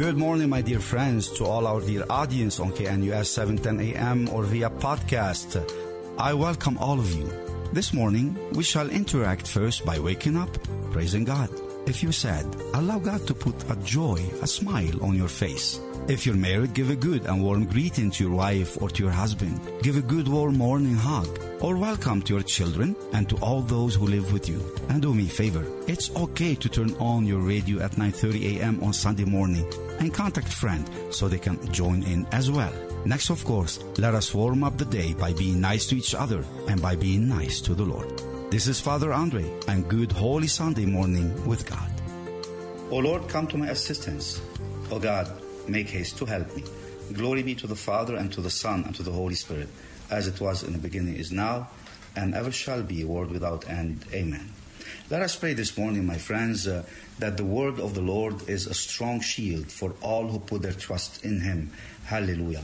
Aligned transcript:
Good 0.00 0.16
morning, 0.16 0.48
my 0.48 0.62
dear 0.62 0.80
friends, 0.80 1.28
to 1.32 1.44
all 1.44 1.66
our 1.66 1.82
dear 1.82 2.06
audience 2.08 2.58
on 2.58 2.72
KNUS 2.72 3.26
710 3.26 3.94
AM 3.94 4.28
or 4.30 4.44
via 4.44 4.70
podcast. 4.70 5.62
I 6.18 6.32
welcome 6.32 6.78
all 6.78 6.98
of 6.98 7.12
you. 7.12 7.30
This 7.74 7.92
morning, 7.92 8.38
we 8.52 8.64
shall 8.64 8.88
interact 8.88 9.46
first 9.46 9.84
by 9.84 9.98
waking 9.98 10.38
up, 10.38 10.48
praising 10.90 11.24
God. 11.24 11.50
If 11.90 12.04
you're 12.04 12.12
sad, 12.12 12.46
allow 12.74 13.00
God 13.00 13.26
to 13.26 13.34
put 13.34 13.68
a 13.68 13.74
joy, 13.82 14.22
a 14.42 14.46
smile 14.46 15.02
on 15.02 15.16
your 15.16 15.26
face. 15.26 15.80
If 16.06 16.24
you're 16.24 16.36
married, 16.36 16.72
give 16.72 16.88
a 16.88 16.94
good 16.94 17.26
and 17.26 17.42
warm 17.42 17.64
greeting 17.64 18.12
to 18.12 18.22
your 18.22 18.32
wife 18.32 18.80
or 18.80 18.88
to 18.90 19.02
your 19.02 19.10
husband. 19.10 19.60
Give 19.82 19.96
a 19.96 20.00
good 20.00 20.28
warm 20.28 20.56
morning 20.56 20.94
hug 20.94 21.26
or 21.60 21.76
welcome 21.76 22.22
to 22.22 22.34
your 22.34 22.44
children 22.44 22.94
and 23.12 23.28
to 23.28 23.36
all 23.38 23.60
those 23.60 23.96
who 23.96 24.06
live 24.06 24.32
with 24.32 24.48
you. 24.48 24.62
And 24.88 25.02
do 25.02 25.12
me 25.12 25.26
a 25.26 25.28
favor. 25.28 25.66
It's 25.88 26.14
okay 26.14 26.54
to 26.54 26.68
turn 26.68 26.94
on 27.00 27.26
your 27.26 27.40
radio 27.40 27.82
at 27.82 27.98
9:30 27.98 28.60
a.m. 28.60 28.78
on 28.84 28.92
Sunday 28.92 29.24
morning 29.24 29.66
and 29.98 30.14
contact 30.14 30.52
friend 30.62 30.88
so 31.10 31.26
they 31.26 31.42
can 31.42 31.58
join 31.72 32.04
in 32.04 32.24
as 32.30 32.52
well. 32.52 32.74
Next, 33.04 33.30
of 33.30 33.44
course, 33.44 33.82
let 33.98 34.14
us 34.14 34.32
warm 34.32 34.62
up 34.62 34.78
the 34.78 34.90
day 34.98 35.12
by 35.12 35.32
being 35.32 35.60
nice 35.60 35.86
to 35.88 35.96
each 35.96 36.14
other 36.14 36.44
and 36.68 36.80
by 36.80 36.94
being 36.94 37.26
nice 37.26 37.60
to 37.62 37.74
the 37.74 37.90
Lord. 37.94 38.29
This 38.50 38.66
is 38.66 38.80
Father 38.80 39.12
Andre 39.12 39.48
and 39.68 39.88
good 39.88 40.10
Holy 40.10 40.48
Sunday 40.48 40.84
morning 40.84 41.46
with 41.46 41.70
God. 41.70 41.88
O 42.90 42.98
Lord, 42.98 43.28
come 43.28 43.46
to 43.46 43.56
my 43.56 43.68
assistance. 43.68 44.42
O 44.90 44.98
God, 44.98 45.30
make 45.68 45.88
haste 45.88 46.18
to 46.18 46.24
help 46.24 46.56
me. 46.56 46.64
Glory 47.12 47.44
be 47.44 47.54
to 47.54 47.68
the 47.68 47.76
Father 47.76 48.16
and 48.16 48.32
to 48.32 48.40
the 48.40 48.50
Son 48.50 48.82
and 48.84 48.92
to 48.96 49.04
the 49.04 49.12
Holy 49.12 49.36
Spirit, 49.36 49.68
as 50.10 50.26
it 50.26 50.40
was 50.40 50.64
in 50.64 50.72
the 50.72 50.80
beginning, 50.80 51.14
is 51.14 51.30
now, 51.30 51.68
and 52.16 52.34
ever 52.34 52.50
shall 52.50 52.82
be, 52.82 53.04
world 53.04 53.30
without 53.30 53.70
end. 53.70 54.04
Amen. 54.12 54.50
Let 55.10 55.22
us 55.22 55.36
pray 55.36 55.54
this 55.54 55.78
morning, 55.78 56.04
my 56.04 56.18
friends, 56.18 56.66
uh, 56.66 56.82
that 57.20 57.36
the 57.36 57.44
word 57.44 57.78
of 57.78 57.94
the 57.94 58.02
Lord 58.02 58.48
is 58.48 58.66
a 58.66 58.74
strong 58.74 59.20
shield 59.20 59.70
for 59.70 59.94
all 60.02 60.26
who 60.26 60.40
put 60.40 60.62
their 60.62 60.72
trust 60.72 61.24
in 61.24 61.40
Him. 61.40 61.70
Hallelujah. 62.06 62.62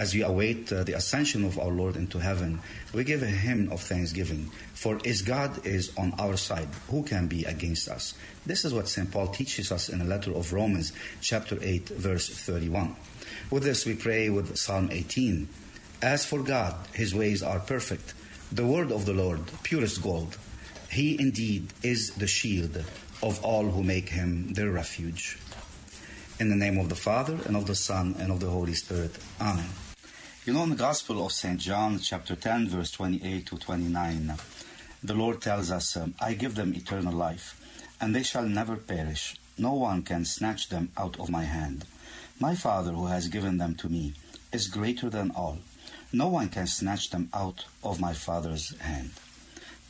As 0.00 0.14
we 0.14 0.22
await 0.22 0.72
uh, 0.72 0.82
the 0.82 0.94
ascension 0.94 1.44
of 1.44 1.58
our 1.58 1.68
Lord 1.68 1.94
into 1.94 2.18
heaven, 2.18 2.60
we 2.94 3.04
give 3.04 3.22
a 3.22 3.26
hymn 3.26 3.70
of 3.70 3.82
thanksgiving. 3.82 4.50
For 4.72 4.98
is 5.04 5.20
God 5.20 5.66
is 5.66 5.94
on 5.94 6.14
our 6.18 6.38
side, 6.38 6.70
who 6.88 7.02
can 7.02 7.26
be 7.26 7.44
against 7.44 7.86
us? 7.86 8.14
This 8.46 8.64
is 8.64 8.72
what 8.72 8.88
St. 8.88 9.10
Paul 9.10 9.26
teaches 9.26 9.70
us 9.70 9.90
in 9.90 9.98
the 9.98 10.06
letter 10.06 10.32
of 10.32 10.54
Romans, 10.54 10.94
chapter 11.20 11.58
8, 11.60 11.90
verse 11.90 12.30
31. 12.30 12.96
With 13.50 13.62
this, 13.62 13.84
we 13.84 13.94
pray 13.94 14.30
with 14.30 14.56
Psalm 14.56 14.88
18. 14.90 15.46
As 16.00 16.24
for 16.24 16.42
God, 16.42 16.76
his 16.94 17.14
ways 17.14 17.42
are 17.42 17.60
perfect. 17.60 18.14
The 18.50 18.64
word 18.64 18.90
of 18.90 19.04
the 19.04 19.12
Lord, 19.12 19.42
purest 19.64 20.02
gold. 20.02 20.38
He 20.90 21.20
indeed 21.20 21.74
is 21.82 22.14
the 22.14 22.26
shield 22.26 22.82
of 23.22 23.44
all 23.44 23.66
who 23.66 23.82
make 23.82 24.08
him 24.08 24.54
their 24.54 24.70
refuge. 24.70 25.36
In 26.38 26.48
the 26.48 26.56
name 26.56 26.78
of 26.78 26.88
the 26.88 26.96
Father, 26.96 27.38
and 27.44 27.54
of 27.54 27.66
the 27.66 27.74
Son, 27.74 28.16
and 28.18 28.32
of 28.32 28.40
the 28.40 28.48
Holy 28.48 28.72
Spirit. 28.72 29.12
Amen. 29.38 29.68
You 30.46 30.54
know, 30.54 30.62
in 30.62 30.70
the 30.70 30.76
Gospel 30.76 31.22
of 31.26 31.32
St. 31.32 31.60
John, 31.60 31.98
chapter 31.98 32.34
10, 32.34 32.68
verse 32.68 32.90
28 32.92 33.44
to 33.44 33.58
29, 33.58 34.32
the 35.04 35.12
Lord 35.12 35.42
tells 35.42 35.70
us, 35.70 35.98
um, 35.98 36.14
I 36.18 36.32
give 36.32 36.54
them 36.54 36.74
eternal 36.74 37.12
life, 37.12 37.60
and 38.00 38.16
they 38.16 38.22
shall 38.22 38.44
never 38.44 38.76
perish. 38.76 39.36
No 39.58 39.74
one 39.74 40.02
can 40.02 40.24
snatch 40.24 40.70
them 40.70 40.92
out 40.96 41.20
of 41.20 41.28
my 41.28 41.44
hand. 41.44 41.84
My 42.40 42.54
Father, 42.54 42.92
who 42.92 43.04
has 43.08 43.28
given 43.28 43.58
them 43.58 43.74
to 43.76 43.90
me, 43.90 44.14
is 44.50 44.68
greater 44.68 45.10
than 45.10 45.30
all. 45.32 45.58
No 46.10 46.28
one 46.28 46.48
can 46.48 46.66
snatch 46.66 47.10
them 47.10 47.28
out 47.34 47.66
of 47.84 48.00
my 48.00 48.14
Father's 48.14 48.74
hand. 48.78 49.10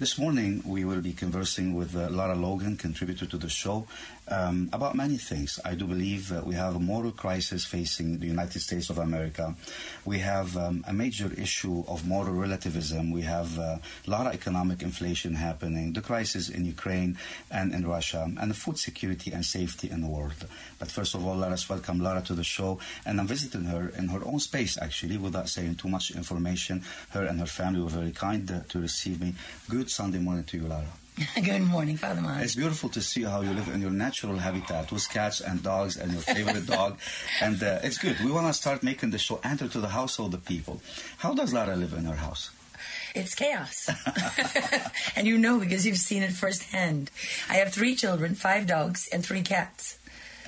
This 0.01 0.19
morning, 0.19 0.63
we 0.67 0.85
will 0.85 1.03
be 1.03 1.13
conversing 1.13 1.75
with 1.75 1.95
uh, 1.95 2.09
Lara 2.11 2.35
Logan, 2.35 2.77
contributor 2.77 3.27
to 3.27 3.37
the 3.37 3.51
show, 3.51 3.87
um, 4.31 4.71
about 4.73 4.95
many 4.95 5.17
things. 5.17 5.59
I 5.65 5.75
do 5.75 5.87
believe 5.87 6.33
uh, 6.33 6.43
we 6.45 6.55
have 6.55 6.77
a 6.77 6.81
moral 6.81 7.13
crisis 7.13 7.65
facing 7.65 8.19
the 8.19 8.27
United 8.27 8.61
States 8.61 8.91
of 8.91 8.99
America. 8.99 9.55
We 10.05 10.21
have 10.21 10.57
um, 10.57 10.85
a 10.87 10.93
major 10.93 11.33
issue 11.37 11.85
of 11.89 12.07
moral 12.07 12.35
relativism. 12.35 13.11
We 13.11 13.23
have 13.23 13.59
uh, 13.59 13.79
a 14.07 14.11
lot 14.11 14.27
of 14.27 14.35
economic 14.35 14.83
inflation 14.83 15.35
happening, 15.35 15.93
the 15.93 16.01
crisis 16.01 16.49
in 16.49 16.65
Ukraine 16.65 17.19
and 17.51 17.75
in 17.75 17.87
Russia, 17.87 18.31
and 18.41 18.51
the 18.51 18.55
food 18.55 18.79
security 18.79 19.33
and 19.33 19.45
safety 19.45 19.91
in 19.91 20.01
the 20.01 20.09
world. 20.09 20.47
But 20.79 20.91
first 20.91 21.15
of 21.15 21.27
all, 21.27 21.37
let 21.37 21.53
us 21.53 21.69
welcome 21.69 22.01
Lara 22.01 22.23
to 22.23 22.35
the 22.35 22.45
show. 22.45 22.79
And 23.05 23.21
I'm 23.21 23.27
visiting 23.27 23.65
her 23.65 23.93
in 23.99 24.09
her 24.09 24.25
own 24.25 24.41
space, 24.41 24.79
actually, 24.81 25.19
without 25.19 25.49
saying 25.49 25.77
too 25.77 25.89
much 25.89 26.11
information. 26.11 26.83
Her 27.11 27.25
and 27.25 27.41
her 27.41 27.47
family 27.47 27.81
were 27.83 27.89
very 27.89 28.13
kind 28.13 28.51
uh, 28.51 28.61
to 28.69 28.81
receive 28.81 29.21
me. 29.21 29.35
Good 29.69 29.91
Sunday 29.91 30.19
morning 30.19 30.45
to 30.45 30.57
you, 30.57 30.67
Lara. 30.69 31.00
Good 31.43 31.63
morning, 31.63 31.97
Father 31.97 32.21
Mike. 32.21 32.45
It's 32.45 32.55
beautiful 32.55 32.89
to 32.91 33.01
see 33.01 33.25
how 33.25 33.43
you 33.43 33.53
live 33.53 33.69
in 33.69 33.81
your 33.81 33.91
natural 33.91 34.39
habitat 34.39 34.91
with 34.91 35.09
cats 35.11 35.41
and 35.41 35.63
dogs 35.63 35.97
and 35.97 36.13
your 36.13 36.23
favorite 36.23 36.67
dog. 36.67 36.99
And 37.43 37.63
uh, 37.63 37.81
it's 37.83 37.99
good. 37.99 38.17
We 38.25 38.31
want 38.31 38.47
to 38.47 38.53
start 38.53 38.83
making 38.83 39.11
the 39.11 39.19
show 39.19 39.41
enter 39.45 39.69
to 39.69 39.81
the 39.81 39.89
house 39.89 40.19
of 40.19 40.31
the 40.31 40.39
people. 40.39 40.81
How 41.19 41.35
does 41.35 41.53
Lara 41.53 41.77
live 41.77 41.93
in 41.93 42.05
her 42.05 42.17
house? 42.17 42.51
It's 43.15 43.35
chaos. 43.35 43.91
and 45.17 45.27
you 45.27 45.37
know 45.37 45.59
because 45.59 45.85
you've 45.85 45.99
seen 45.99 46.23
it 46.23 46.33
firsthand. 46.33 47.11
I 47.49 47.55
have 47.57 47.73
three 47.73 47.95
children, 47.95 48.35
five 48.35 48.67
dogs, 48.67 49.09
and 49.13 49.25
three 49.25 49.43
cats. 49.43 49.99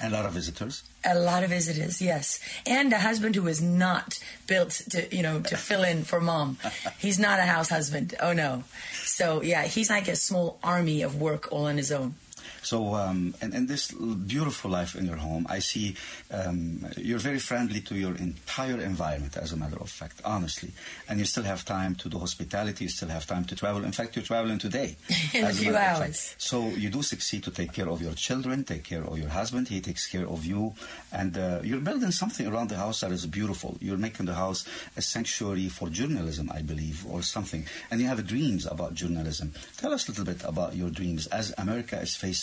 A 0.03 0.11
lot 0.11 0.27
of 0.27 0.33
visitors. 0.33 0.83
A 1.05 1.19
lot 1.19 1.43
of 1.43 1.51
visitors, 1.51 2.01
yes, 2.01 2.41
and 2.67 2.93
a 2.93 2.99
husband 2.99 3.35
who 3.35 3.47
is 3.49 3.61
not 3.61 4.19
built 4.47 4.71
to, 4.91 5.15
you 5.15 5.23
know, 5.23 5.41
to 5.41 5.57
fill 5.57 5.83
in 5.83 6.05
for 6.05 6.21
mom. 6.21 6.59
He's 6.99 7.19
not 7.19 7.39
a 7.39 7.43
house 7.43 7.69
husband. 7.69 8.15
Oh 8.21 8.33
no. 8.33 8.65
So 9.05 9.43
yeah, 9.43 9.65
he's 9.65 9.91
like 9.91 10.09
a 10.09 10.17
small 10.17 10.59
army 10.63 11.03
of 11.03 11.21
work 11.21 11.53
all 11.53 11.67
on 11.67 11.77
his 11.77 11.93
own. 11.93 12.15
So, 12.63 12.95
um, 12.95 13.35
and, 13.41 13.55
and 13.55 13.69
this 13.69 13.93
beautiful 13.93 14.71
life 14.71 14.95
in 14.95 15.07
your 15.07 15.17
home, 15.17 15.47
I 15.49 15.59
see 15.59 15.97
um, 16.31 16.87
you're 16.97 17.19
very 17.19 17.39
friendly 17.39 17.81
to 17.83 17.95
your 17.95 18.15
entire 18.17 18.81
environment, 18.81 19.37
as 19.37 19.53
a 19.53 19.57
matter 19.57 19.79
of 19.81 19.91
fact, 19.91 20.21
honestly. 20.25 20.71
And 21.09 21.19
you 21.19 21.25
still 21.25 21.45
have 21.45 21.65
time 21.65 21.95
to 21.97 22.09
do 22.09 22.19
hospitality, 22.19 22.85
you 22.85 22.91
still 22.91 23.09
have 23.09 23.27
time 23.27 23.45
to 23.47 23.57
travel. 23.57 23.85
In 23.85 23.93
fact, 23.93 24.17
you're 24.17 24.25
traveling 24.25 24.59
today. 24.59 24.97
in 25.35 25.45
a 25.45 25.53
few 25.53 25.77
hours. 25.77 26.35
So, 26.39 26.69
you 26.69 26.91
do 26.91 27.03
succeed 27.03 27.45
to 27.45 27.51
take 27.51 27.73
care 27.73 27.89
of 27.89 28.03
your 28.03 28.15
children, 28.15 28.65
take 28.65 28.85
care 28.85 29.05
of 29.05 29.19
your 29.19 29.29
husband, 29.29 29.69
he 29.69 29.81
takes 29.81 30.07
care 30.07 30.29
of 30.29 30.45
you. 30.45 30.75
And 31.13 31.37
uh, 31.37 31.61
you're 31.63 31.81
building 31.81 32.11
something 32.11 32.47
around 32.47 32.69
the 32.71 32.77
house 32.77 33.01
that 33.01 33.13
is 33.13 33.27
beautiful. 33.27 33.77
You're 33.81 33.97
making 33.97 34.27
the 34.27 34.35
house 34.35 34.67
a 34.97 35.03
sanctuary 35.03 35.69
for 35.69 35.89
journalism, 35.89 36.51
I 36.53 36.63
believe, 36.63 37.07
or 37.09 37.23
something. 37.23 37.65
And 37.91 38.01
you 38.01 38.07
have 38.09 38.27
dreams 38.27 38.67
about 38.67 38.95
journalism. 38.95 39.53
Tell 39.77 39.93
us 39.93 40.09
a 40.09 40.11
little 40.11 40.25
bit 40.25 40.43
about 40.45 40.75
your 40.75 40.91
dreams 40.91 41.27
as 41.29 41.55
America 41.59 42.01
is 42.01 42.17
facing 42.17 42.42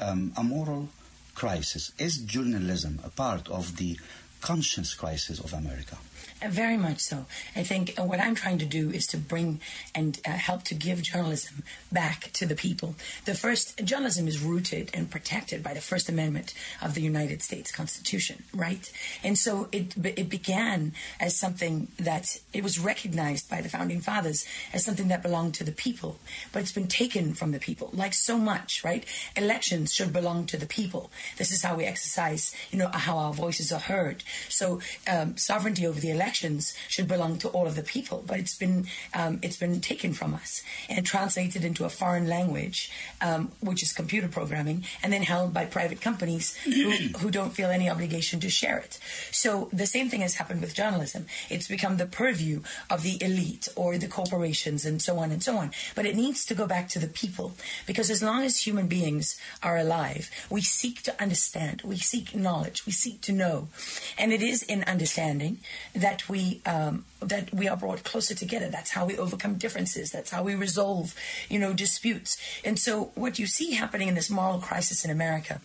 um, 0.00 0.32
a 0.36 0.42
moral 0.42 0.88
crisis. 1.34 1.92
Is 1.98 2.18
journalism 2.18 3.00
a 3.04 3.10
part 3.10 3.48
of 3.48 3.76
the 3.76 3.98
conscience 4.40 4.94
crisis 4.94 5.40
of 5.40 5.52
America? 5.52 5.98
Uh, 6.42 6.48
very 6.48 6.76
much 6.76 7.00
so. 7.00 7.24
I 7.54 7.62
think 7.62 7.94
uh, 7.98 8.04
what 8.04 8.20
I'm 8.20 8.34
trying 8.34 8.58
to 8.58 8.66
do 8.66 8.90
is 8.90 9.06
to 9.08 9.16
bring 9.16 9.60
and 9.94 10.20
uh, 10.26 10.32
help 10.32 10.64
to 10.64 10.74
give 10.74 11.00
journalism 11.00 11.62
back 11.90 12.30
to 12.34 12.44
the 12.44 12.54
people. 12.54 12.94
The 13.24 13.34
first 13.34 13.82
journalism 13.82 14.28
is 14.28 14.42
rooted 14.42 14.90
and 14.92 15.10
protected 15.10 15.62
by 15.62 15.72
the 15.72 15.80
First 15.80 16.10
Amendment 16.10 16.52
of 16.82 16.94
the 16.94 17.00
United 17.00 17.40
States 17.42 17.72
Constitution, 17.72 18.44
right? 18.54 18.92
And 19.24 19.38
so 19.38 19.68
it 19.72 19.94
it 20.04 20.28
began 20.28 20.92
as 21.18 21.38
something 21.38 21.88
that 21.98 22.38
it 22.52 22.62
was 22.62 22.78
recognized 22.78 23.48
by 23.48 23.62
the 23.62 23.70
founding 23.70 24.02
fathers 24.02 24.46
as 24.74 24.84
something 24.84 25.08
that 25.08 25.22
belonged 25.22 25.54
to 25.54 25.64
the 25.64 25.72
people, 25.72 26.18
but 26.52 26.60
it's 26.60 26.72
been 26.72 26.86
taken 26.86 27.32
from 27.32 27.52
the 27.52 27.58
people, 27.58 27.88
like 27.94 28.12
so 28.12 28.36
much, 28.36 28.84
right? 28.84 29.06
Elections 29.36 29.94
should 29.94 30.12
belong 30.12 30.44
to 30.46 30.58
the 30.58 30.66
people. 30.66 31.10
This 31.38 31.50
is 31.50 31.62
how 31.62 31.76
we 31.76 31.84
exercise, 31.84 32.54
you 32.70 32.78
know, 32.78 32.90
how 32.92 33.16
our 33.16 33.32
voices 33.32 33.72
are 33.72 33.80
heard. 33.80 34.22
So 34.50 34.80
um, 35.10 35.38
sovereignty 35.38 35.86
over 35.86 35.98
the 35.98 36.10
election 36.10 36.25
elections 36.26 36.74
should 36.88 37.06
belong 37.06 37.38
to 37.38 37.48
all 37.48 37.66
of 37.68 37.76
the 37.76 37.82
people, 37.82 38.24
but 38.26 38.38
it's 38.38 38.56
been 38.58 38.86
um, 39.14 39.38
it's 39.42 39.56
been 39.56 39.80
taken 39.80 40.12
from 40.12 40.34
us 40.34 40.62
and 40.88 41.06
translated 41.06 41.64
into 41.64 41.84
a 41.84 41.88
foreign 41.88 42.26
language, 42.26 42.90
um, 43.20 43.52
which 43.60 43.80
is 43.82 43.92
computer 43.92 44.26
programming, 44.26 44.84
and 45.02 45.12
then 45.12 45.22
held 45.22 45.54
by 45.54 45.64
private 45.64 46.00
companies 46.00 46.56
who, 46.64 46.90
who 47.20 47.30
don't 47.30 47.54
feel 47.54 47.70
any 47.70 47.88
obligation 47.88 48.40
to 48.40 48.50
share 48.50 48.78
it. 48.78 48.98
So 49.30 49.68
the 49.72 49.86
same 49.86 50.08
thing 50.08 50.22
has 50.22 50.34
happened 50.34 50.60
with 50.60 50.74
journalism. 50.74 51.26
It's 51.48 51.68
become 51.68 51.96
the 51.96 52.06
purview 52.06 52.62
of 52.90 53.02
the 53.02 53.22
elite 53.22 53.68
or 53.76 53.96
the 53.98 54.08
corporations 54.08 54.84
and 54.84 55.00
so 55.00 55.18
on 55.18 55.30
and 55.30 55.42
so 55.42 55.56
on. 55.56 55.70
But 55.94 56.06
it 56.06 56.16
needs 56.16 56.44
to 56.46 56.54
go 56.54 56.66
back 56.66 56.88
to 56.90 56.98
the 56.98 57.06
people 57.06 57.52
because 57.86 58.10
as 58.10 58.22
long 58.22 58.42
as 58.42 58.66
human 58.66 58.88
beings 58.88 59.38
are 59.62 59.78
alive, 59.78 60.28
we 60.50 60.62
seek 60.62 61.02
to 61.02 61.22
understand, 61.22 61.82
we 61.84 61.98
seek 61.98 62.34
knowledge, 62.34 62.84
we 62.84 62.92
seek 62.92 63.20
to 63.22 63.32
know, 63.32 63.68
and 64.18 64.32
it 64.32 64.42
is 64.42 64.64
in 64.64 64.82
understanding 64.84 65.58
that 65.94 66.15
we 66.28 66.60
um, 66.66 67.04
that 67.20 67.52
we 67.52 67.68
are 67.68 67.76
brought 67.76 68.04
closer 68.04 68.34
together. 68.34 68.68
That's 68.68 68.90
how 68.90 69.06
we 69.06 69.16
overcome 69.16 69.54
differences. 69.54 70.10
That's 70.10 70.30
how 70.30 70.42
we 70.42 70.54
resolve, 70.54 71.14
you 71.48 71.58
know, 71.58 71.72
disputes. 71.72 72.36
And 72.64 72.78
so, 72.78 73.10
what 73.14 73.38
you 73.38 73.46
see 73.46 73.72
happening 73.72 74.08
in 74.08 74.14
this 74.14 74.30
moral 74.30 74.58
crisis 74.58 75.04
in 75.04 75.10
America 75.10 75.60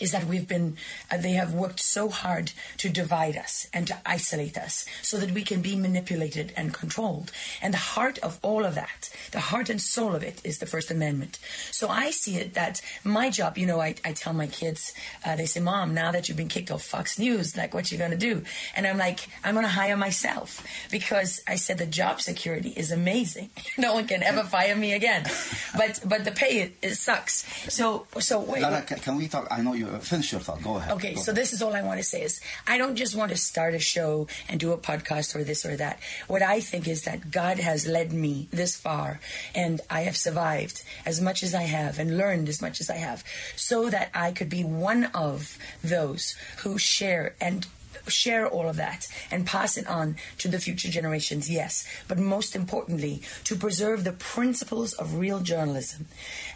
is 0.00 0.12
that 0.12 0.24
we've 0.24 0.48
been, 0.48 0.76
uh, 1.10 1.16
they 1.16 1.32
have 1.32 1.52
worked 1.54 1.80
so 1.80 2.08
hard 2.08 2.52
to 2.78 2.88
divide 2.88 3.36
us 3.36 3.66
and 3.72 3.86
to 3.86 3.98
isolate 4.06 4.56
us 4.56 4.86
so 5.02 5.18
that 5.18 5.32
we 5.32 5.42
can 5.42 5.60
be 5.60 5.76
manipulated 5.76 6.52
and 6.56 6.72
controlled. 6.74 7.30
And 7.62 7.74
the 7.74 7.78
heart 7.78 8.18
of 8.18 8.38
all 8.42 8.64
of 8.64 8.74
that, 8.74 9.10
the 9.32 9.40
heart 9.40 9.68
and 9.70 9.80
soul 9.80 10.14
of 10.14 10.22
it 10.22 10.40
is 10.44 10.58
the 10.58 10.66
First 10.66 10.90
Amendment. 10.90 11.38
So 11.70 11.88
I 11.88 12.10
see 12.10 12.36
it 12.36 12.54
that 12.54 12.80
my 13.04 13.30
job, 13.30 13.58
you 13.58 13.66
know, 13.66 13.80
I, 13.80 13.94
I 14.04 14.12
tell 14.12 14.32
my 14.32 14.46
kids, 14.46 14.92
uh, 15.24 15.36
they 15.36 15.46
say, 15.46 15.60
Mom, 15.60 15.94
now 15.94 16.12
that 16.12 16.28
you've 16.28 16.36
been 16.36 16.48
kicked 16.48 16.70
off 16.70 16.82
Fox 16.82 17.18
News, 17.18 17.56
like 17.56 17.74
what 17.74 17.90
you 17.90 17.98
going 17.98 18.10
to 18.10 18.16
do? 18.16 18.42
And 18.74 18.86
I'm 18.86 18.98
like, 18.98 19.28
I'm 19.44 19.54
going 19.54 19.66
to 19.66 19.72
hire 19.72 19.96
myself 19.96 20.64
because 20.90 21.40
I 21.48 21.56
said 21.56 21.78
the 21.78 21.86
job 21.86 22.20
security 22.20 22.70
is 22.70 22.90
amazing. 22.92 23.50
no 23.78 23.94
one 23.94 24.06
can 24.06 24.22
ever 24.22 24.44
fire 24.44 24.76
me 24.76 24.92
again. 24.92 25.24
But 25.76 26.00
but 26.04 26.24
the 26.24 26.32
pay, 26.32 26.60
it, 26.62 26.76
it 26.82 26.94
sucks. 26.94 27.44
So, 27.72 28.06
so 28.18 28.40
wait. 28.40 28.62
Lara, 28.62 28.82
ca- 28.82 28.96
can 28.96 29.16
we 29.16 29.28
talk? 29.28 29.46
I 29.50 29.60
know 29.60 29.74
you 29.74 29.87
uh, 29.88 29.98
finish 29.98 30.32
your 30.32 30.40
thought. 30.40 30.62
Go 30.62 30.76
ahead. 30.76 30.92
Okay, 30.92 31.14
Go 31.14 31.20
so 31.20 31.32
ahead. 31.32 31.42
this 31.42 31.52
is 31.52 31.62
all 31.62 31.74
I 31.74 31.82
want 31.82 31.98
to 31.98 32.04
say 32.04 32.22
is 32.22 32.40
I 32.66 32.78
don't 32.78 32.96
just 32.96 33.14
want 33.16 33.30
to 33.30 33.36
start 33.36 33.74
a 33.74 33.78
show 33.78 34.26
and 34.48 34.60
do 34.60 34.72
a 34.72 34.78
podcast 34.78 35.34
or 35.34 35.44
this 35.44 35.64
or 35.66 35.76
that. 35.76 35.98
What 36.26 36.42
I 36.42 36.60
think 36.60 36.86
is 36.88 37.02
that 37.02 37.30
God 37.30 37.58
has 37.58 37.86
led 37.86 38.12
me 38.12 38.48
this 38.50 38.76
far 38.76 39.20
and 39.54 39.80
I 39.90 40.02
have 40.02 40.16
survived 40.16 40.82
as 41.06 41.20
much 41.20 41.42
as 41.42 41.54
I 41.54 41.62
have 41.62 41.98
and 41.98 42.16
learned 42.18 42.48
as 42.48 42.60
much 42.62 42.80
as 42.80 42.90
I 42.90 42.96
have 42.96 43.24
so 43.56 43.90
that 43.90 44.10
I 44.14 44.32
could 44.32 44.48
be 44.50 44.64
one 44.64 45.04
of 45.14 45.58
those 45.82 46.34
who 46.58 46.78
share 46.78 47.34
and 47.40 47.66
share 48.06 48.46
all 48.46 48.68
of 48.68 48.76
that 48.76 49.06
and 49.30 49.44
pass 49.46 49.76
it 49.76 49.86
on 49.86 50.16
to 50.38 50.48
the 50.48 50.58
future 50.58 50.88
generations, 50.88 51.50
yes. 51.50 51.86
But 52.06 52.18
most 52.18 52.56
importantly, 52.56 53.20
to 53.44 53.54
preserve 53.54 54.04
the 54.04 54.12
principles 54.12 54.94
of 54.94 55.16
real 55.16 55.40
journalism 55.40 56.06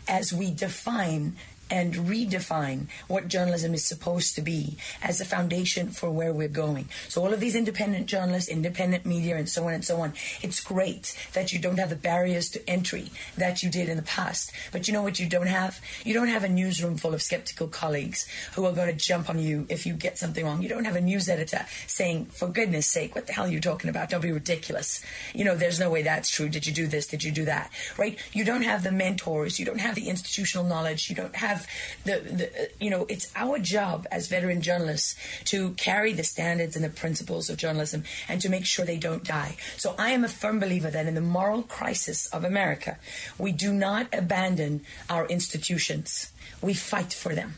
as 0.08 0.32
we 0.32 0.50
define 0.50 1.36
and 1.72 1.94
redefine 1.94 2.86
what 3.08 3.28
journalism 3.28 3.72
is 3.72 3.82
supposed 3.82 4.34
to 4.34 4.42
be 4.42 4.76
as 5.02 5.22
a 5.22 5.24
foundation 5.24 5.88
for 5.88 6.10
where 6.10 6.30
we're 6.30 6.46
going. 6.46 6.86
So 7.08 7.24
all 7.24 7.32
of 7.32 7.40
these 7.40 7.56
independent 7.56 8.06
journalists, 8.06 8.50
independent 8.50 9.06
media, 9.06 9.36
and 9.36 9.48
so 9.48 9.66
on 9.66 9.72
and 9.72 9.82
so 9.82 10.02
on, 10.02 10.12
it's 10.42 10.60
great 10.60 11.16
that 11.32 11.50
you 11.50 11.58
don't 11.58 11.78
have 11.78 11.88
the 11.88 11.96
barriers 11.96 12.50
to 12.50 12.68
entry 12.68 13.10
that 13.38 13.62
you 13.62 13.70
did 13.70 13.88
in 13.88 13.96
the 13.96 14.02
past. 14.02 14.52
But 14.70 14.86
you 14.86 14.92
know 14.92 15.00
what 15.02 15.18
you 15.18 15.26
don't 15.26 15.46
have? 15.46 15.80
You 16.04 16.12
don't 16.12 16.28
have 16.28 16.44
a 16.44 16.48
newsroom 16.48 16.98
full 16.98 17.14
of 17.14 17.22
skeptical 17.22 17.68
colleagues 17.68 18.28
who 18.54 18.66
are 18.66 18.72
going 18.72 18.94
to 18.94 19.06
jump 19.06 19.30
on 19.30 19.38
you 19.38 19.66
if 19.70 19.86
you 19.86 19.94
get 19.94 20.18
something 20.18 20.44
wrong. 20.44 20.60
You 20.60 20.68
don't 20.68 20.84
have 20.84 20.96
a 20.96 21.00
news 21.00 21.30
editor 21.30 21.64
saying, 21.86 22.26
for 22.26 22.48
goodness 22.48 22.86
sake, 22.86 23.14
what 23.14 23.26
the 23.26 23.32
hell 23.32 23.46
are 23.46 23.48
you 23.48 23.60
talking 23.60 23.88
about? 23.88 24.10
Don't 24.10 24.20
be 24.20 24.30
ridiculous. 24.30 25.02
You 25.34 25.46
know, 25.46 25.56
there's 25.56 25.80
no 25.80 25.88
way 25.88 26.02
that's 26.02 26.28
true. 26.28 26.50
Did 26.50 26.66
you 26.66 26.74
do 26.74 26.86
this? 26.86 27.06
Did 27.06 27.24
you 27.24 27.32
do 27.32 27.46
that? 27.46 27.70
Right? 27.96 28.18
You 28.34 28.44
don't 28.44 28.62
have 28.62 28.82
the 28.82 28.92
mentors. 28.92 29.58
You 29.58 29.64
don't 29.64 29.80
have 29.80 29.94
the 29.94 30.10
institutional 30.10 30.66
knowledge. 30.66 31.08
You 31.08 31.16
don't 31.16 31.34
have 31.34 31.61
the, 32.04 32.20
the 32.20 32.70
you 32.80 32.90
know, 32.90 33.06
it's 33.08 33.30
our 33.36 33.58
job 33.58 34.06
as 34.10 34.28
veteran 34.28 34.62
journalists 34.62 35.16
to 35.46 35.70
carry 35.72 36.12
the 36.12 36.24
standards 36.24 36.76
and 36.76 36.84
the 36.84 36.90
principles 36.90 37.50
of 37.50 37.56
journalism 37.56 38.04
and 38.28 38.40
to 38.40 38.48
make 38.48 38.66
sure 38.66 38.84
they 38.84 38.98
don't 38.98 39.24
die. 39.24 39.56
So 39.76 39.94
I 39.98 40.10
am 40.10 40.24
a 40.24 40.28
firm 40.28 40.58
believer 40.60 40.90
that 40.90 41.06
in 41.06 41.14
the 41.14 41.20
moral 41.20 41.62
crisis 41.62 42.26
of 42.26 42.44
America, 42.44 42.98
we 43.38 43.52
do 43.52 43.72
not 43.72 44.08
abandon 44.12 44.82
our 45.08 45.26
institutions. 45.26 46.32
We 46.60 46.74
fight 46.74 47.12
for 47.12 47.34
them. 47.34 47.54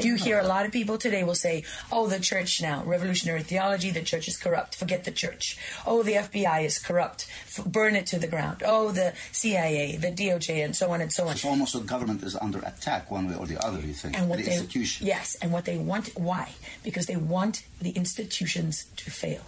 You 0.00 0.14
hear 0.16 0.38
a 0.38 0.46
lot 0.46 0.66
of 0.66 0.72
people 0.72 0.98
today 0.98 1.22
will 1.24 1.34
say, 1.34 1.64
"Oh, 1.90 2.06
the 2.06 2.20
church 2.20 2.60
now, 2.62 2.82
revolutionary 2.84 3.42
theology, 3.42 3.90
the 3.90 4.02
church 4.02 4.28
is 4.28 4.36
corrupt. 4.36 4.74
Forget 4.76 5.04
the 5.04 5.10
church. 5.10 5.58
Oh, 5.86 6.02
the 6.02 6.14
FBI 6.14 6.64
is 6.64 6.78
corrupt. 6.78 7.26
F- 7.46 7.64
burn 7.64 7.96
it 7.96 8.06
to 8.06 8.18
the 8.18 8.26
ground. 8.28 8.62
Oh, 8.64 8.92
the 8.92 9.12
CIA, 9.32 9.96
the 9.96 10.10
DOJ, 10.12 10.64
and 10.64 10.74
so 10.76 10.90
on 10.92 11.00
and 11.00 11.12
so 11.12 11.26
on." 11.26 11.32
It's 11.32 11.44
almost 11.44 11.72
the 11.74 11.80
government 11.80 12.22
is 12.22 12.36
under 12.36 12.58
attack 12.60 13.10
one 13.10 13.28
way 13.28 13.36
or 13.36 13.46
the 13.46 13.58
other. 13.64 13.80
You 13.80 13.94
think 13.94 14.16
and 14.18 14.28
what 14.28 14.38
the 14.38 14.44
they 14.44 14.52
institution? 14.54 15.06
yes, 15.06 15.36
and 15.42 15.52
what 15.52 15.64
they 15.64 15.78
want. 15.78 16.08
Why? 16.16 16.52
Because 16.82 17.06
they 17.06 17.16
want 17.16 17.64
the 17.80 17.90
institutions 17.90 18.86
to 18.96 19.10
fail. 19.10 19.42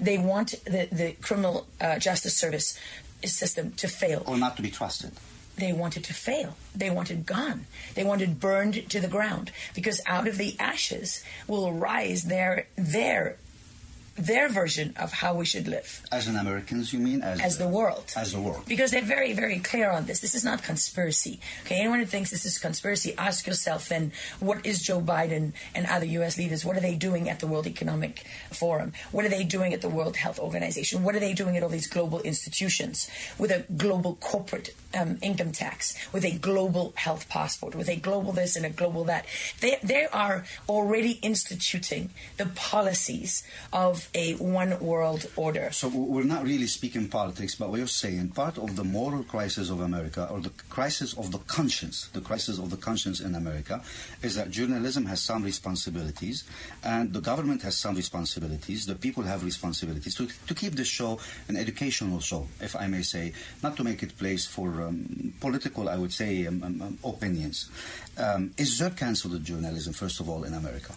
They 0.00 0.18
want 0.18 0.54
the 0.64 0.88
the 0.90 1.12
criminal 1.20 1.66
uh, 1.80 1.98
justice 1.98 2.36
service 2.36 2.78
system 3.24 3.72
to 3.72 3.88
fail. 3.88 4.22
or 4.26 4.36
not 4.36 4.56
to 4.56 4.62
be 4.62 4.70
trusted. 4.70 5.12
They 5.56 5.72
want 5.72 5.96
it 5.96 6.04
to 6.04 6.14
fail. 6.14 6.56
They 6.74 6.90
want 6.90 7.10
it 7.10 7.26
gone. 7.26 7.66
They 7.94 8.04
want 8.04 8.22
it 8.22 8.40
burned 8.40 8.90
to 8.90 9.00
the 9.00 9.08
ground 9.08 9.52
because 9.74 10.00
out 10.06 10.26
of 10.26 10.36
the 10.36 10.56
ashes 10.58 11.22
will 11.46 11.72
rise 11.72 12.24
their 12.24 12.66
their 12.76 13.36
their 14.16 14.48
version 14.48 14.94
of 14.96 15.12
how 15.12 15.34
we 15.34 15.44
should 15.44 15.66
live 15.66 16.02
As 16.12 16.28
an 16.28 16.36
Americans, 16.36 16.92
you 16.92 17.00
mean? 17.00 17.20
As, 17.22 17.40
as 17.40 17.58
the 17.58 17.68
world. 17.68 18.12
As 18.16 18.32
the 18.32 18.40
world. 18.40 18.62
Because 18.68 18.90
they're 18.90 19.02
very, 19.02 19.32
very 19.32 19.58
clear 19.58 19.90
on 19.90 20.06
this. 20.06 20.20
This 20.20 20.34
is 20.34 20.44
not 20.44 20.62
conspiracy. 20.62 21.40
Okay, 21.64 21.80
anyone 21.80 21.98
who 21.98 22.06
thinks 22.06 22.30
this 22.30 22.44
is 22.44 22.58
conspiracy, 22.58 23.14
ask 23.18 23.46
yourself 23.46 23.88
then, 23.88 24.12
what 24.38 24.64
is 24.64 24.80
Joe 24.82 25.00
Biden 25.00 25.52
and 25.74 25.86
other 25.86 26.06
U.S. 26.06 26.38
leaders? 26.38 26.64
What 26.64 26.76
are 26.76 26.80
they 26.80 26.94
doing 26.94 27.28
at 27.28 27.40
the 27.40 27.46
World 27.46 27.66
Economic 27.66 28.24
Forum? 28.52 28.92
What 29.10 29.24
are 29.24 29.28
they 29.28 29.42
doing 29.42 29.74
at 29.74 29.80
the 29.80 29.88
World 29.88 30.16
Health 30.16 30.38
Organization? 30.38 31.02
What 31.02 31.16
are 31.16 31.20
they 31.20 31.32
doing 31.32 31.56
at 31.56 31.62
all 31.62 31.68
these 31.68 31.88
global 31.88 32.20
institutions 32.20 33.10
with 33.38 33.50
a 33.50 33.64
global 33.76 34.14
corporate 34.16 34.74
um, 34.96 35.18
income 35.22 35.50
tax, 35.50 35.96
with 36.12 36.24
a 36.24 36.38
global 36.38 36.92
health 36.96 37.28
passport, 37.28 37.74
with 37.74 37.88
a 37.88 37.96
global 37.96 38.32
this 38.32 38.54
and 38.54 38.64
a 38.64 38.70
global 38.70 39.02
that? 39.04 39.26
They, 39.60 39.78
they 39.82 40.06
are 40.06 40.44
already 40.68 41.18
instituting 41.22 42.10
the 42.36 42.46
policies 42.46 43.42
of 43.72 44.03
a 44.14 44.34
one 44.34 44.78
world 44.80 45.26
order. 45.36 45.70
So 45.72 45.88
we're 45.88 46.24
not 46.24 46.44
really 46.44 46.66
speaking 46.66 47.08
politics, 47.08 47.54
but 47.54 47.72
you're 47.72 47.86
saying, 47.86 48.30
part 48.30 48.58
of 48.58 48.76
the 48.76 48.84
moral 48.84 49.22
crisis 49.24 49.70
of 49.70 49.80
America, 49.80 50.28
or 50.30 50.40
the 50.40 50.50
crisis 50.70 51.14
of 51.14 51.32
the 51.32 51.38
conscience, 51.38 52.08
the 52.12 52.20
crisis 52.20 52.58
of 52.58 52.70
the 52.70 52.76
conscience 52.76 53.20
in 53.20 53.34
America, 53.34 53.82
is 54.22 54.34
that 54.36 54.50
journalism 54.50 55.06
has 55.06 55.20
some 55.20 55.42
responsibilities, 55.42 56.44
and 56.82 57.12
the 57.12 57.20
government 57.20 57.62
has 57.62 57.76
some 57.76 57.94
responsibilities, 57.94 58.86
the 58.86 58.94
people 58.94 59.22
have 59.22 59.44
responsibilities 59.44 60.14
to, 60.14 60.28
to 60.46 60.54
keep 60.54 60.74
the 60.74 60.84
show 60.84 61.18
an 61.48 61.56
educational 61.56 62.20
show, 62.20 62.46
if 62.60 62.76
I 62.76 62.86
may 62.86 63.02
say, 63.02 63.32
not 63.62 63.76
to 63.76 63.84
make 63.84 64.02
it 64.02 64.16
place 64.18 64.46
for 64.46 64.82
um, 64.82 65.34
political, 65.40 65.88
I 65.88 65.96
would 65.96 66.12
say, 66.12 66.46
um, 66.46 66.62
um, 66.62 66.82
um, 66.82 66.98
opinions. 67.04 67.70
Um, 68.16 68.52
is 68.56 68.78
there 68.78 68.90
cancelled 68.90 69.42
journalism, 69.44 69.92
first 69.92 70.20
of 70.20 70.28
all, 70.28 70.44
in 70.44 70.54
America? 70.54 70.94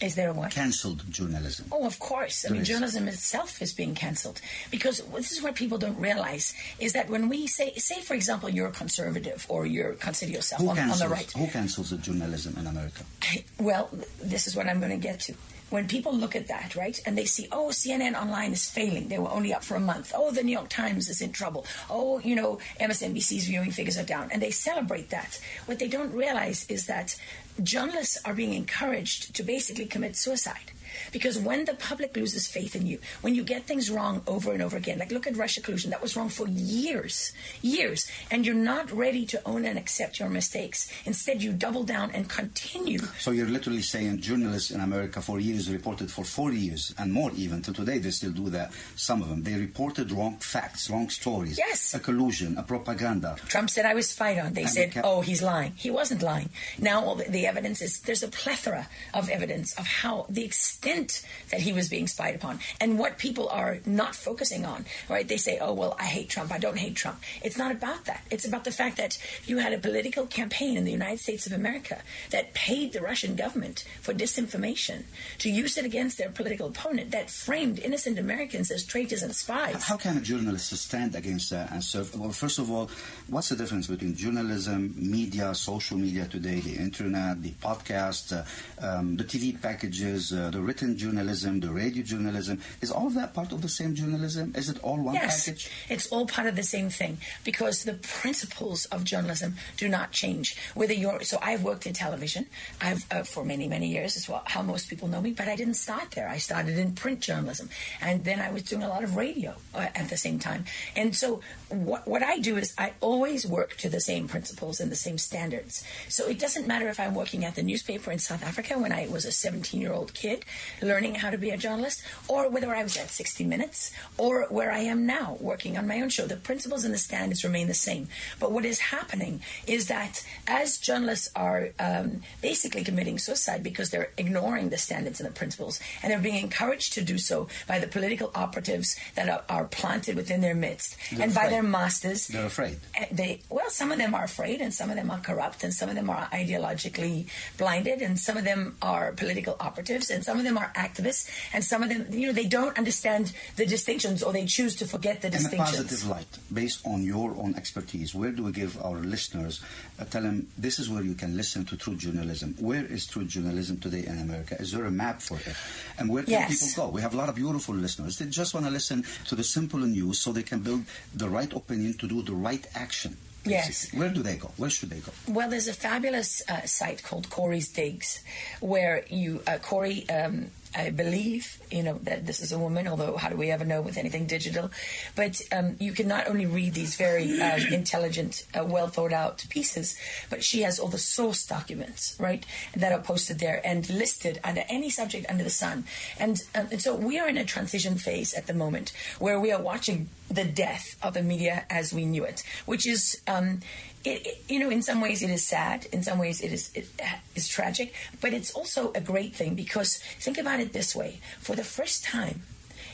Is 0.00 0.14
there 0.14 0.30
a 0.30 0.32
what? 0.32 0.50
Cancelled 0.52 1.02
journalism. 1.10 1.66
Oh, 1.72 1.84
of 1.84 1.98
course. 1.98 2.44
I 2.44 2.48
There 2.48 2.52
mean, 2.54 2.62
is. 2.62 2.68
journalism 2.68 3.08
itself 3.08 3.60
is 3.60 3.72
being 3.72 3.94
cancelled 3.94 4.40
because 4.70 5.00
this 5.14 5.32
is 5.32 5.42
what 5.42 5.54
people 5.56 5.76
don't 5.78 5.98
realize 5.98 6.54
is 6.78 6.92
that 6.92 7.08
when 7.10 7.28
we 7.28 7.46
say, 7.46 7.74
say 7.74 8.00
for 8.02 8.14
example, 8.14 8.48
you're 8.48 8.68
a 8.68 8.72
conservative 8.72 9.44
or 9.48 9.66
you 9.66 9.96
consider 9.98 10.30
yourself 10.32 10.62
on, 10.62 10.78
on 10.78 10.98
the 10.98 11.08
right. 11.08 11.30
who 11.32 11.46
cancels 11.48 11.90
the 11.90 11.98
journalism 11.98 12.54
in 12.58 12.66
America? 12.66 13.04
Well, 13.60 13.90
this 14.22 14.46
is 14.46 14.54
what 14.54 14.66
I'm 14.68 14.78
going 14.78 14.92
to 14.92 14.96
get 14.96 15.20
to. 15.20 15.34
When 15.70 15.86
people 15.86 16.14
look 16.14 16.34
at 16.34 16.48
that, 16.48 16.74
right, 16.74 16.98
and 17.04 17.16
they 17.16 17.26
see, 17.26 17.46
oh, 17.52 17.68
CNN 17.68 18.20
online 18.20 18.52
is 18.52 18.70
failing. 18.70 19.08
They 19.08 19.18
were 19.18 19.30
only 19.30 19.52
up 19.52 19.62
for 19.62 19.74
a 19.74 19.80
month. 19.80 20.12
Oh, 20.14 20.30
the 20.30 20.42
New 20.42 20.52
York 20.52 20.70
Times 20.70 21.08
is 21.08 21.20
in 21.20 21.32
trouble. 21.32 21.66
Oh, 21.90 22.18
you 22.20 22.34
know, 22.34 22.58
MSNBC's 22.80 23.46
viewing 23.46 23.70
figures 23.70 23.98
are 23.98 24.04
down. 24.04 24.30
And 24.32 24.40
they 24.40 24.50
celebrate 24.50 25.10
that. 25.10 25.38
What 25.66 25.78
they 25.78 25.88
don't 25.88 26.12
realize 26.14 26.64
is 26.70 26.86
that 26.86 27.20
journalists 27.62 28.18
are 28.24 28.34
being 28.34 28.54
encouraged 28.54 29.34
to 29.36 29.42
basically 29.42 29.86
commit 29.86 30.16
suicide. 30.16 30.72
Because 31.12 31.38
when 31.38 31.64
the 31.64 31.74
public 31.74 32.16
loses 32.16 32.46
faith 32.46 32.74
in 32.76 32.86
you, 32.86 32.98
when 33.20 33.34
you 33.34 33.44
get 33.44 33.64
things 33.66 33.90
wrong 33.90 34.22
over 34.26 34.52
and 34.52 34.62
over 34.62 34.76
again, 34.76 34.98
like 34.98 35.10
look 35.10 35.26
at 35.26 35.36
Russia 35.36 35.60
collusion, 35.60 35.90
that 35.90 36.02
was 36.02 36.16
wrong 36.16 36.28
for 36.28 36.46
years, 36.48 37.32
years, 37.62 38.10
and 38.30 38.44
you're 38.46 38.54
not 38.54 38.90
ready 38.92 39.26
to 39.26 39.40
own 39.46 39.64
and 39.64 39.78
accept 39.78 40.18
your 40.20 40.28
mistakes. 40.28 40.90
Instead, 41.04 41.42
you 41.42 41.52
double 41.52 41.84
down 41.84 42.10
and 42.12 42.28
continue. 42.28 43.00
So 43.18 43.30
you're 43.30 43.48
literally 43.48 43.82
saying 43.82 44.20
journalists 44.20 44.70
in 44.70 44.80
America 44.80 45.20
for 45.20 45.40
years 45.40 45.70
reported 45.70 46.10
for 46.10 46.24
40 46.24 46.56
years 46.56 46.94
and 46.98 47.12
more 47.12 47.30
even 47.36 47.62
to 47.62 47.72
today 47.72 47.98
they 47.98 48.10
still 48.10 48.30
do 48.30 48.48
that. 48.50 48.72
Some 48.96 49.22
of 49.22 49.28
them 49.28 49.42
they 49.42 49.54
reported 49.54 50.10
wrong 50.12 50.36
facts, 50.38 50.90
wrong 50.90 51.08
stories. 51.10 51.58
Yes. 51.58 51.94
A 51.94 52.00
collusion, 52.00 52.56
a 52.58 52.62
propaganda. 52.62 53.36
Trump 53.48 53.70
said 53.70 53.84
I 53.86 53.94
was 53.94 54.08
spied 54.08 54.38
on. 54.38 54.52
They 54.54 54.62
And 54.62 54.70
said, 54.70 54.92
they 54.92 55.00
"Oh, 55.02 55.20
he's 55.20 55.42
lying." 55.42 55.72
He 55.76 55.90
wasn't 55.90 56.22
lying. 56.22 56.50
Now 56.78 57.04
all 57.04 57.14
the, 57.16 57.24
the 57.24 57.46
evidence 57.46 57.82
is 57.82 58.00
there's 58.00 58.22
a 58.22 58.28
plethora 58.28 58.88
of 59.14 59.28
evidence 59.28 59.74
of 59.78 59.86
how 59.86 60.26
the 60.28 60.44
extent 60.44 60.77
extent 60.78 61.26
that 61.50 61.60
he 61.60 61.72
was 61.72 61.88
being 61.88 62.06
spied 62.06 62.34
upon 62.34 62.60
and 62.80 62.98
what 62.98 63.18
people 63.18 63.48
are 63.48 63.78
not 63.84 64.14
focusing 64.14 64.64
on, 64.64 64.84
right? 65.08 65.26
They 65.26 65.36
say, 65.36 65.58
oh, 65.60 65.72
well, 65.72 65.96
I 65.98 66.04
hate 66.04 66.28
Trump. 66.28 66.52
I 66.52 66.58
don't 66.58 66.78
hate 66.78 66.94
Trump. 66.94 67.20
It's 67.42 67.58
not 67.58 67.72
about 67.72 68.04
that. 68.04 68.24
It's 68.30 68.46
about 68.46 68.64
the 68.64 68.70
fact 68.70 68.96
that 68.96 69.18
you 69.44 69.58
had 69.58 69.72
a 69.72 69.78
political 69.78 70.26
campaign 70.26 70.76
in 70.76 70.84
the 70.84 70.92
United 70.92 71.20
States 71.20 71.46
of 71.46 71.52
America 71.52 72.02
that 72.30 72.54
paid 72.54 72.92
the 72.92 73.00
Russian 73.00 73.34
government 73.34 73.84
for 74.00 74.14
disinformation 74.14 75.02
to 75.38 75.50
use 75.50 75.76
it 75.76 75.84
against 75.84 76.18
their 76.18 76.30
political 76.30 76.68
opponent 76.68 77.10
that 77.10 77.30
framed 77.30 77.78
innocent 77.80 78.18
Americans 78.18 78.70
as 78.70 78.84
traitors 78.84 79.22
and 79.22 79.34
spies. 79.34 79.82
How 79.82 79.96
can 79.96 80.16
a 80.16 80.20
journalist 80.20 80.76
stand 80.76 81.14
against 81.14 81.50
that 81.50 81.72
and 81.72 81.82
serve? 81.82 82.16
Well, 82.18 82.30
first 82.30 82.58
of 82.58 82.70
all, 82.70 82.90
what's 83.28 83.48
the 83.48 83.56
difference 83.56 83.86
between 83.88 84.14
journalism, 84.14 84.94
media, 84.96 85.54
social 85.54 85.98
media 85.98 86.26
today, 86.26 86.60
the 86.60 86.76
internet, 86.76 87.42
the 87.42 87.50
podcast, 87.52 88.32
uh, 88.32 88.44
um, 88.86 89.16
the 89.16 89.24
TV 89.24 89.60
packages, 89.60 90.32
uh, 90.32 90.50
the 90.50 90.67
written 90.68 90.96
journalism, 90.96 91.60
the 91.60 91.70
radio 91.70 92.02
journalism? 92.02 92.60
Is 92.82 92.90
all 92.90 93.06
of 93.06 93.14
that 93.14 93.32
part 93.32 93.50
of 93.52 93.62
the 93.62 93.68
same 93.68 93.94
journalism? 93.94 94.52
Is 94.54 94.68
it 94.68 94.78
all 94.82 95.00
one 95.00 95.14
yes, 95.14 95.46
package? 95.46 95.70
It's 95.88 96.06
all 96.12 96.26
part 96.26 96.46
of 96.46 96.56
the 96.56 96.62
same 96.62 96.90
thing 96.90 97.18
because 97.42 97.84
the 97.84 97.94
principles 97.94 98.84
of 98.86 99.02
journalism 99.02 99.56
do 99.78 99.88
not 99.88 100.12
change. 100.12 100.56
Whether 100.74 100.92
you're 100.92 101.22
so, 101.22 101.38
I've 101.40 101.64
worked 101.64 101.86
in 101.86 101.94
television, 101.94 102.46
I've 102.80 103.06
uh, 103.10 103.22
for 103.22 103.44
many 103.44 103.66
many 103.66 103.88
years 103.88 104.16
as 104.16 104.28
well. 104.28 104.42
How 104.44 104.62
most 104.62 104.90
people 104.90 105.08
know 105.08 105.22
me, 105.22 105.32
but 105.32 105.48
I 105.48 105.56
didn't 105.56 105.80
start 105.86 106.10
there. 106.12 106.28
I 106.28 106.38
started 106.38 106.78
in 106.78 106.92
print 106.92 107.20
journalism, 107.20 107.70
and 108.00 108.24
then 108.24 108.38
I 108.40 108.50
was 108.50 108.62
doing 108.62 108.82
a 108.82 108.88
lot 108.88 109.02
of 109.02 109.16
radio 109.16 109.54
uh, 109.74 109.88
at 109.94 110.10
the 110.10 110.18
same 110.18 110.38
time. 110.38 110.66
And 110.94 111.16
so, 111.16 111.40
what 111.70 112.06
what 112.06 112.22
I 112.22 112.38
do 112.38 112.56
is 112.58 112.74
I 112.76 112.92
always 113.00 113.46
work 113.46 113.76
to 113.78 113.88
the 113.88 114.00
same 114.00 114.28
principles 114.28 114.80
and 114.80 114.92
the 114.92 114.96
same 114.96 115.16
standards. 115.16 115.82
So 116.08 116.28
it 116.28 116.38
doesn't 116.38 116.66
matter 116.66 116.88
if 116.88 117.00
I'm 117.00 117.14
working 117.14 117.44
at 117.44 117.54
the 117.54 117.62
newspaper 117.62 118.12
in 118.12 118.18
South 118.18 118.44
Africa 118.44 118.78
when 118.78 118.92
I 118.92 119.08
was 119.08 119.24
a 119.24 119.32
17 119.32 119.80
year 119.80 119.92
old 119.92 120.12
kid 120.12 120.44
learning 120.82 121.16
how 121.16 121.30
to 121.30 121.38
be 121.38 121.50
a 121.50 121.56
journalist, 121.56 122.02
or 122.28 122.48
whether 122.48 122.74
I 122.74 122.82
was 122.82 122.96
at 122.96 123.10
60 123.10 123.44
Minutes, 123.44 123.92
or 124.16 124.46
where 124.50 124.70
I 124.70 124.80
am 124.80 125.06
now 125.06 125.36
working 125.40 125.78
on 125.78 125.86
my 125.86 126.00
own 126.00 126.08
show. 126.08 126.26
The 126.26 126.36
principles 126.36 126.84
and 126.84 126.92
the 126.92 126.98
standards 126.98 127.44
remain 127.44 127.66
the 127.68 127.74
same. 127.74 128.08
But 128.38 128.52
what 128.52 128.64
is 128.64 128.78
happening 128.78 129.40
is 129.66 129.86
that 129.88 130.24
as 130.46 130.78
journalists 130.78 131.30
are 131.34 131.70
um, 131.78 132.22
basically 132.42 132.84
committing 132.84 133.18
suicide 133.18 133.62
because 133.62 133.90
they're 133.90 134.10
ignoring 134.16 134.68
the 134.70 134.78
standards 134.78 135.20
and 135.20 135.28
the 135.28 135.32
principles, 135.34 135.80
and 136.02 136.10
they're 136.12 136.18
being 136.18 136.42
encouraged 136.42 136.92
to 136.94 137.02
do 137.02 137.18
so 137.18 137.48
by 137.66 137.78
the 137.78 137.86
political 137.86 138.30
operatives 138.34 138.96
that 139.14 139.28
are, 139.28 139.42
are 139.48 139.64
planted 139.64 140.16
within 140.16 140.40
their 140.40 140.54
midst 140.54 140.96
They're 141.10 141.22
and 141.26 141.34
by 141.34 141.48
their 141.48 141.62
masters. 141.62 142.26
They're 142.28 142.46
afraid. 142.46 142.78
Uh, 142.98 143.04
They 143.12 143.40
well, 143.50 143.70
some 143.70 143.92
of 143.92 143.98
them 143.98 144.14
are 144.14 144.24
afraid, 144.24 144.60
and 144.60 144.72
some 144.72 144.90
of 144.90 144.96
them 144.96 145.10
are 145.10 145.18
corrupt, 145.18 145.64
and 145.64 145.72
some 145.72 145.88
of 145.88 145.94
them 145.94 146.08
are 146.10 146.28
ideologically 146.32 147.26
blinded, 147.56 148.02
and 148.02 148.18
some 148.18 148.36
of 148.36 148.44
them 148.44 148.76
are 148.82 149.12
political 149.12 149.56
operatives, 149.60 150.10
and 150.10 150.24
some 150.24 150.38
of 150.38 150.44
them 150.44 150.47
are 150.56 150.72
activists, 150.76 151.28
and 151.52 151.62
some 151.64 151.82
of 151.82 151.88
them, 151.90 152.06
you 152.10 152.28
know, 152.28 152.32
they 152.32 152.46
don't 152.46 152.78
understand 152.78 153.32
the 153.56 153.66
distinctions, 153.66 154.22
or 154.22 154.32
they 154.32 154.46
choose 154.46 154.76
to 154.76 154.86
forget 154.86 155.20
the 155.20 155.28
In 155.28 155.44
a 155.44 155.56
positive 155.56 156.06
light, 156.06 156.38
based 156.52 156.86
on 156.86 157.02
your 157.02 157.36
own 157.36 157.54
expertise, 157.56 158.14
where 158.14 158.30
do 158.30 158.44
we 158.44 158.52
give 158.52 158.80
our 158.82 158.96
listeners, 159.00 159.60
uh, 160.00 160.04
tell 160.04 160.22
them 160.22 160.46
this 160.56 160.78
is 160.78 160.88
where 160.88 161.02
you 161.02 161.14
can 161.14 161.36
listen 161.36 161.64
to 161.66 161.76
true 161.76 161.96
journalism? 161.96 162.54
Where 162.58 162.84
is 162.86 163.06
true 163.06 163.24
journalism 163.24 163.78
today 163.78 164.06
in 164.06 164.18
America? 164.18 164.56
Is 164.60 164.72
there 164.72 164.84
a 164.84 164.90
map 164.90 165.20
for 165.20 165.36
it? 165.38 165.54
And 165.98 166.08
where 166.08 166.22
can 166.22 166.32
Yes. 166.32 166.72
people 166.72 166.86
go? 166.86 166.92
We 166.94 167.02
have 167.02 167.12
a 167.14 167.16
lot 167.16 167.28
of 167.28 167.34
beautiful 167.34 167.74
listeners. 167.74 168.18
They 168.18 168.26
just 168.26 168.54
want 168.54 168.64
to 168.66 168.70
listen 168.72 169.04
to 169.26 169.34
the 169.34 169.44
simple 169.44 169.80
news 169.80 170.18
so 170.20 170.32
they 170.32 170.42
can 170.44 170.60
build 170.60 170.84
the 171.14 171.28
right 171.28 171.52
opinion 171.52 171.94
to 171.98 172.06
do 172.06 172.22
the 172.22 172.32
right 172.32 172.64
action. 172.74 173.16
Yes. 173.44 173.92
Where 173.92 174.10
do 174.10 174.22
they 174.22 174.36
go? 174.36 174.50
Where 174.56 174.70
should 174.70 174.90
they 174.90 174.98
go? 174.98 175.12
Well, 175.28 175.48
there's 175.48 175.68
a 175.68 175.72
fabulous 175.72 176.42
uh, 176.48 176.62
site 176.62 177.02
called 177.02 177.30
Corey's 177.30 177.68
Digs, 177.68 178.22
where 178.60 179.04
you 179.08 179.42
uh, 179.46 179.58
Corey. 179.58 180.08
Um, 180.08 180.50
I 180.76 180.90
believe 180.90 181.58
you 181.70 181.82
know 181.82 181.98
that 182.02 182.26
this 182.26 182.40
is 182.40 182.52
a 182.52 182.58
woman. 182.58 182.86
Although 182.86 183.16
how 183.16 183.30
do 183.30 183.36
we 183.36 183.50
ever 183.50 183.64
know 183.64 183.80
with 183.80 183.96
anything 183.96 184.26
digital? 184.26 184.70
But 185.16 185.40
um, 185.50 185.76
you 185.80 185.92
can 185.92 186.08
not 186.08 186.28
only 186.28 186.44
read 186.44 186.74
these 186.74 186.96
very 186.96 187.40
uh, 187.40 187.58
intelligent, 187.72 188.44
uh, 188.54 188.64
well 188.64 188.88
thought 188.88 189.12
out 189.12 189.46
pieces, 189.48 189.98
but 190.28 190.44
she 190.44 190.62
has 190.62 190.78
all 190.78 190.88
the 190.88 190.98
source 190.98 191.46
documents, 191.46 192.16
right, 192.20 192.44
that 192.76 192.92
are 192.92 193.00
posted 193.00 193.38
there 193.38 193.62
and 193.64 193.88
listed 193.88 194.40
under 194.44 194.64
any 194.68 194.90
subject 194.90 195.26
under 195.30 195.44
the 195.44 195.50
sun. 195.50 195.84
And, 196.18 196.40
um, 196.54 196.68
and 196.70 196.82
so 196.82 196.94
we 196.94 197.18
are 197.18 197.28
in 197.28 197.38
a 197.38 197.44
transition 197.44 197.96
phase 197.96 198.34
at 198.34 198.46
the 198.46 198.54
moment 198.54 198.92
where 199.18 199.40
we 199.40 199.50
are 199.50 199.62
watching 199.62 200.10
the 200.30 200.44
death 200.44 200.96
of 201.02 201.14
the 201.14 201.22
media 201.22 201.64
as 201.70 201.92
we 201.92 202.04
knew 202.04 202.24
it, 202.24 202.42
which 202.66 202.86
is 202.86 203.20
um, 203.26 203.60
it, 204.04 204.26
it- 204.26 204.42
you 204.48 204.58
know, 204.58 204.70
in 204.70 204.82
some 204.82 205.00
ways 205.00 205.22
it 205.22 205.30
is 205.30 205.44
sad. 205.46 205.86
In 205.92 206.02
some 206.02 206.18
ways 206.18 206.40
it 206.40 206.52
is 206.52 206.70
it 206.74 206.86
is 207.34 207.48
tragic. 207.48 207.94
But 208.20 208.32
it's 208.34 208.50
also 208.52 208.92
a 208.94 209.00
great 209.00 209.34
thing 209.34 209.54
because 209.54 209.98
think 210.20 210.38
about 210.38 210.60
it 210.60 210.72
this 210.72 210.94
way: 210.94 211.20
for 211.40 211.56
the 211.56 211.64
first 211.64 212.04
time 212.04 212.42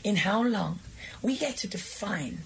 in 0.05 0.17
how 0.17 0.43
long, 0.43 0.79
we 1.23 1.37
get 1.37 1.57
to 1.59 1.67
define 1.67 2.39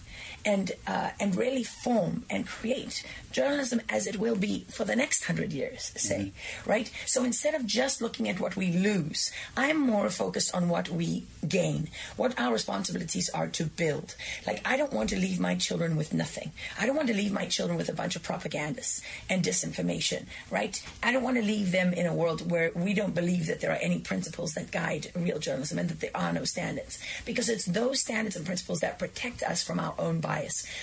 and 0.49 0.73
uh, 0.87 1.11
and 1.21 1.37
really 1.37 1.63
form 1.63 2.25
and 2.31 2.47
create 2.47 3.05
journalism 3.31 3.81
as 3.91 4.07
it 4.07 4.17
will 4.19 4.35
be 4.35 4.65
for 4.77 4.85
the 4.85 4.97
next 4.97 5.25
hundred 5.25 5.53
years, 5.53 5.93
say, 5.97 6.33
right? 6.65 6.91
So 7.05 7.23
instead 7.23 7.55
of 7.55 7.67
just 7.67 8.01
looking 8.01 8.27
at 8.31 8.41
what 8.41 8.57
we 8.57 8.73
lose, 8.73 9.31
I'm 9.57 9.79
more 9.79 10.09
focused 10.09 10.55
on 10.55 10.71
what 10.71 10.89
we 10.89 11.25
gain, 11.47 11.91
what 12.17 12.33
our 12.41 12.53
responsibilities 12.55 13.29
are 13.39 13.49
to 13.59 13.65
build. 13.83 14.17
Like 14.47 14.61
I 14.65 14.79
don't 14.79 14.95
want 14.99 15.11
to 15.11 15.19
leave 15.27 15.39
my 15.39 15.55
children 15.67 15.97
with 16.01 16.15
nothing. 16.15 16.53
I 16.81 16.87
don't 16.87 16.97
want 16.97 17.09
to 17.09 17.21
leave 17.23 17.33
my 17.41 17.45
children 17.45 17.77
with 17.77 17.91
a 17.91 17.99
bunch 18.01 18.17
of 18.17 18.23
propagandists 18.23 19.03
and 19.29 19.45
disinformation, 19.45 20.23
right? 20.51 20.75
I 21.03 21.13
don't 21.13 21.23
want 21.29 21.37
to 21.37 21.43
leave 21.43 21.73
them 21.73 21.93
in 21.93 22.07
a 22.07 22.15
world 22.15 22.51
where 22.51 22.73
we 22.75 22.95
don't 22.95 23.15
believe 23.15 23.47
that 23.49 23.61
there 23.61 23.73
are 23.77 23.85
any 23.89 23.99
principles 23.99 24.55
that 24.55 24.71
guide 24.71 25.13
real 25.15 25.39
journalism 25.39 25.79
and 25.79 25.91
that 25.91 26.01
there 26.01 26.17
are 26.25 26.33
no 26.33 26.45
standards. 26.45 26.99
Because 27.27 27.51
it's 27.51 27.67
those 27.67 28.01
standards 28.01 28.37
and 28.37 28.47
principles 28.47 28.81
that 28.81 28.99
protect 28.99 29.43
us 29.43 29.63
from 29.63 29.79
our 29.79 29.95
own 29.99 30.21
bias. 30.21 30.38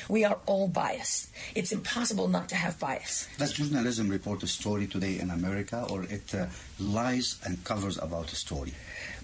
We 0.10 0.24
are 0.24 0.38
all 0.46 0.68
biased. 0.68 1.30
It's 1.56 1.72
impossible 1.72 2.28
not 2.28 2.50
to 2.50 2.56
have 2.56 2.80
bias. 2.80 3.28
Does 3.38 3.54
journalism 3.54 4.10
report 4.10 4.44
a 4.44 4.48
story 4.48 4.88
today 4.88 5.20
in 5.20 5.30
America, 5.30 5.86
or 5.90 6.04
it 6.04 6.34
uh, 6.34 6.48
lies 6.80 7.40
and 7.46 7.64
covers 7.64 7.98
about 7.98 8.32
a 8.32 8.36
story? 8.36 8.74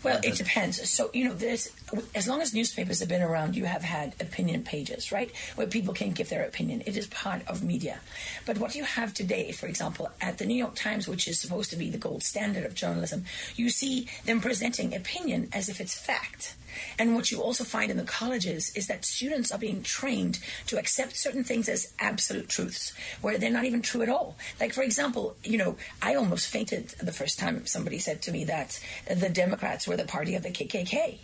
Well, 0.04 0.20
it 0.24 0.36
depends. 0.36 0.90
So, 0.90 1.12
you 1.14 1.26
know, 1.26 1.34
there's 1.34 1.70
as 2.16 2.28
long 2.28 2.42
as 2.42 2.54
newspapers 2.54 3.00
have 3.00 3.10
been 3.10 3.22
around, 3.22 3.56
you 3.56 3.66
have 3.66 3.84
had 3.84 4.16
opinion 4.20 4.64
pages, 4.64 5.12
right? 5.12 5.32
Where 5.56 5.68
people 5.68 5.94
can 5.94 6.12
give 6.12 6.30
their 6.30 6.44
opinion. 6.44 6.82
It 6.86 6.98
is 6.98 7.06
part 7.08 7.42
of 7.48 7.64
media. 7.64 8.00
But 8.46 8.58
what 8.58 8.74
you 8.74 8.84
have 8.84 9.14
today, 9.14 9.52
for 9.52 9.68
example, 9.68 10.10
at 10.20 10.40
the 10.40 10.46
New 10.46 10.56
York 10.56 10.76
Times, 10.76 11.08
which 11.08 11.28
is 11.28 11.40
supposed 11.40 11.70
to 11.70 11.76
be 11.78 11.92
the 11.92 12.00
gold 12.00 12.24
standard 12.24 12.66
of 12.66 12.74
journalism, 12.74 13.26
you 13.56 13.70
see 13.70 14.08
them 14.26 14.42
presenting 14.42 14.96
opinion 14.96 15.50
as 15.54 15.70
if 15.70 15.80
it's 15.80 15.94
fact. 15.94 16.56
And 16.98 17.16
what 17.16 17.32
you 17.32 17.42
also 17.42 17.64
find 17.64 17.92
in 17.92 17.98
the 17.98 18.04
colleges 18.04 18.72
is 18.76 18.88
that 18.88 19.06
students 19.06 19.52
are 19.52 19.58
being 19.58 19.84
trained 19.84 20.40
to 20.68 20.78
accept 20.78 21.18
certain 21.18 21.44
things 21.44 21.70
as 21.70 21.94
absolute 22.00 22.50
truths, 22.50 22.94
where 23.22 23.38
they're 23.38 23.50
not 23.50 23.66
even 23.66 23.82
true 23.82 24.02
at 24.02 24.10
all. 24.10 24.38
Like, 24.60 24.74
for 24.74 24.84
example, 24.84 25.36
you 25.44 25.58
know, 25.58 25.78
I 26.02 26.16
almost 26.16 26.48
fainted 26.48 26.90
the 27.02 27.12
first 27.12 27.40
time 27.40 27.66
somebody 27.66 28.00
said 28.00 28.22
to 28.24 28.32
me 28.32 28.44
that 28.46 28.80
the 29.08 29.30
Democrats 29.30 29.88
were 29.88 29.98
the 29.98 30.06
party 30.06 30.36
of 30.36 30.44
the 30.44 30.50
KKK 30.50 31.20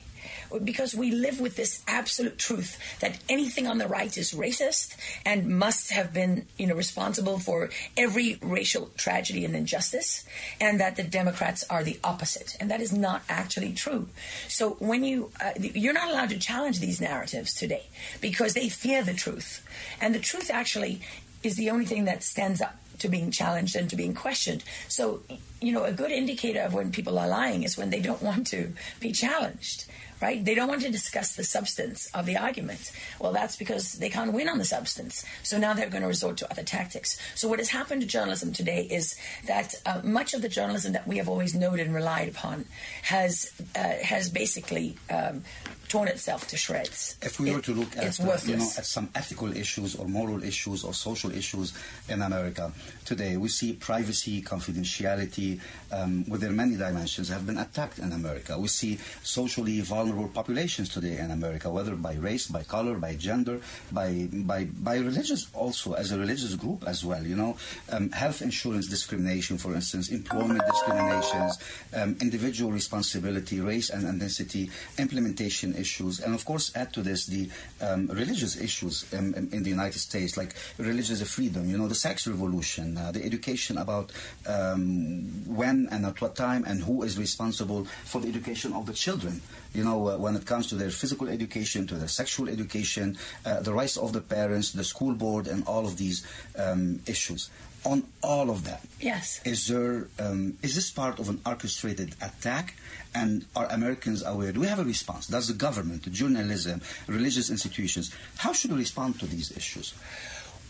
because 0.63 0.95
we 0.95 1.11
live 1.11 1.39
with 1.39 1.55
this 1.55 1.83
absolute 1.87 2.37
truth 2.37 2.79
that 2.99 3.17
anything 3.29 3.67
on 3.67 3.77
the 3.77 3.87
right 3.87 4.17
is 4.17 4.33
racist 4.33 4.95
and 5.25 5.47
must 5.47 5.91
have 5.91 6.13
been 6.13 6.45
you 6.57 6.67
know 6.67 6.75
responsible 6.75 7.39
for 7.39 7.69
every 7.95 8.37
racial 8.41 8.89
tragedy 8.97 9.45
and 9.45 9.55
injustice 9.55 10.25
and 10.59 10.79
that 10.79 10.95
the 10.95 11.03
democrats 11.03 11.63
are 11.69 11.83
the 11.83 11.99
opposite. 12.03 12.55
And 12.59 12.69
that 12.71 12.81
is 12.81 12.93
not 12.93 13.23
actually 13.29 13.73
true. 13.73 14.09
So 14.47 14.71
when 14.79 15.03
you 15.03 15.31
uh, 15.43 15.51
you're 15.59 15.93
not 15.93 16.09
allowed 16.09 16.29
to 16.29 16.39
challenge 16.39 16.79
these 16.79 17.01
narratives 17.01 17.53
today 17.53 17.87
because 18.21 18.53
they 18.53 18.69
fear 18.69 19.03
the 19.03 19.13
truth. 19.13 19.65
And 20.01 20.13
the 20.13 20.19
truth 20.19 20.49
actually 20.51 21.01
is 21.43 21.55
the 21.55 21.69
only 21.69 21.85
thing 21.85 22.05
that 22.05 22.23
stands 22.23 22.61
up 22.61 22.77
to 22.99 23.07
being 23.07 23.31
challenged 23.31 23.75
and 23.75 23.89
to 23.89 23.95
being 23.95 24.13
questioned. 24.13 24.63
So, 24.87 25.21
you 25.61 25.71
know, 25.71 25.83
a 25.83 25.91
good 25.91 26.11
indicator 26.11 26.61
of 26.61 26.73
when 26.73 26.91
people 26.91 27.19
are 27.19 27.27
lying 27.27 27.63
is 27.63 27.77
when 27.77 27.89
they 27.89 27.99
don't 27.99 28.21
want 28.21 28.47
to 28.47 28.73
be 28.99 29.11
challenged, 29.11 29.85
right? 30.21 30.43
They 30.43 30.55
don't 30.55 30.67
want 30.67 30.81
to 30.81 30.91
discuss 30.91 31.35
the 31.35 31.43
substance 31.43 32.09
of 32.13 32.25
the 32.25 32.37
argument. 32.37 32.91
Well, 33.19 33.33
that's 33.33 33.55
because 33.55 33.93
they 33.93 34.09
can't 34.09 34.33
win 34.33 34.49
on 34.49 34.57
the 34.57 34.65
substance. 34.65 35.25
So 35.43 35.57
now 35.57 35.73
they're 35.73 35.89
going 35.89 36.01
to 36.01 36.07
resort 36.07 36.37
to 36.37 36.51
other 36.51 36.63
tactics. 36.63 37.19
So 37.35 37.47
what 37.47 37.59
has 37.59 37.69
happened 37.69 38.01
to 38.01 38.07
journalism 38.07 38.53
today 38.53 38.87
is 38.89 39.15
that 39.45 39.75
uh, 39.85 40.01
much 40.03 40.33
of 40.33 40.41
the 40.41 40.49
journalism 40.49 40.93
that 40.93 41.07
we 41.07 41.17
have 41.17 41.29
always 41.29 41.53
noted 41.53 41.85
and 41.87 41.95
relied 41.95 42.29
upon 42.29 42.65
has 43.03 43.51
uh, 43.75 43.95
has 44.03 44.29
basically 44.29 44.97
um, 45.09 45.43
torn 45.87 46.07
itself 46.07 46.47
to 46.47 46.57
shreds. 46.57 47.17
If 47.21 47.39
we 47.39 47.51
were 47.53 47.61
to 47.61 47.73
look 47.73 47.95
at, 47.97 48.19
uh, 48.19 48.37
you 48.45 48.57
know, 48.57 48.69
at 48.77 48.85
some 48.85 49.09
ethical 49.15 49.55
issues 49.55 49.95
or 49.95 50.07
moral 50.07 50.43
issues 50.43 50.83
or 50.83 50.93
social 50.93 51.31
issues 51.31 51.73
in 52.09 52.21
America 52.21 52.71
today, 53.05 53.37
we 53.37 53.49
see 53.49 53.73
privacy, 53.73 54.41
confidentiality, 54.41 55.59
um, 55.91 56.25
with 56.27 56.41
their 56.41 56.51
many 56.51 56.75
dimensions, 56.75 57.29
have 57.29 57.45
been 57.45 57.57
attacked 57.57 57.99
in 57.99 58.11
America. 58.11 58.57
We 58.59 58.67
see 58.67 58.99
socially 59.23 59.81
vulnerable 59.81 60.17
vulnerable 60.17 60.33
populations 60.33 60.89
today 60.89 61.17
in 61.17 61.31
America, 61.31 61.69
whether 61.69 61.95
by 61.95 62.13
race, 62.15 62.47
by 62.47 62.63
color, 62.63 62.95
by 62.95 63.15
gender, 63.15 63.59
by 63.91 64.27
by 64.31 64.65
by 64.65 64.97
religious 64.97 65.47
also 65.53 65.93
as 65.93 66.11
a 66.11 66.17
religious 66.17 66.55
group 66.55 66.83
as 66.87 67.03
well. 67.03 67.23
You 67.23 67.35
know, 67.35 67.57
um, 67.91 68.09
health 68.11 68.41
insurance 68.41 68.87
discrimination, 68.87 69.57
for 69.57 69.73
instance, 69.73 70.09
employment 70.09 70.61
discriminations, 70.65 71.57
um, 71.93 72.17
individual 72.21 72.71
responsibility, 72.71 73.59
race 73.59 73.89
and 73.89 74.03
ethnicity, 74.05 74.69
implementation 74.97 75.73
issues, 75.77 76.19
and 76.19 76.33
of 76.33 76.43
course 76.45 76.71
add 76.75 76.93
to 76.93 77.01
this 77.01 77.25
the 77.25 77.49
um, 77.81 78.07
religious 78.07 78.59
issues 78.59 79.05
in, 79.13 79.33
in, 79.51 79.63
the 79.63 79.69
United 79.69 79.99
States, 79.99 80.37
like 80.37 80.55
religious 80.77 81.21
freedom. 81.29 81.69
You 81.69 81.77
know, 81.77 81.87
the 81.87 81.95
sex 81.95 82.27
revolution, 82.27 82.97
uh, 82.97 83.11
the 83.11 83.23
education 83.23 83.77
about 83.77 84.11
um, 84.47 85.23
when 85.45 85.87
and 85.91 86.05
at 86.05 86.19
what 86.21 86.35
time 86.35 86.63
and 86.65 86.83
who 86.83 87.03
is 87.03 87.17
responsible 87.17 87.85
for 88.05 88.21
the 88.21 88.29
education 88.29 88.73
of 88.73 88.85
the 88.85 88.93
children. 88.93 89.41
You 89.73 89.83
know, 89.83 90.09
uh, 90.09 90.17
when 90.17 90.35
it 90.35 90.45
comes 90.45 90.67
to 90.67 90.75
their 90.75 90.89
physical 90.89 91.29
education, 91.29 91.87
to 91.87 91.95
their 91.95 92.07
sexual 92.07 92.49
education, 92.49 93.17
uh, 93.45 93.61
the 93.61 93.73
rights 93.73 93.97
of 93.97 94.13
the 94.13 94.21
parents, 94.21 94.71
the 94.71 94.83
school 94.83 95.13
board, 95.13 95.47
and 95.47 95.63
all 95.67 95.85
of 95.85 95.97
these 95.97 96.25
um, 96.57 96.99
issues. 97.05 97.49
On 97.87 98.03
all 98.21 98.49
of 98.49 98.65
that, 98.65 98.83
yes, 98.99 99.39
is 99.45 99.67
there 99.71 100.09
um, 100.19 100.57
is 100.61 100.75
this 100.75 100.91
part 100.91 101.19
of 101.19 101.29
an 101.29 101.39
orchestrated 101.45 102.15
attack? 102.19 102.75
And 103.15 103.45
are 103.55 103.65
Americans 103.71 104.21
aware? 104.23 104.51
Do 104.51 104.59
we 104.59 104.67
have 104.67 104.79
a 104.79 104.83
response? 104.83 105.27
Does 105.27 105.47
the 105.47 105.53
government, 105.53 106.11
journalism, 106.11 106.81
religious 107.07 107.49
institutions, 107.49 108.11
how 108.43 108.51
should 108.51 108.71
we 108.71 108.77
respond 108.77 109.19
to 109.21 109.25
these 109.25 109.55
issues? 109.55 109.93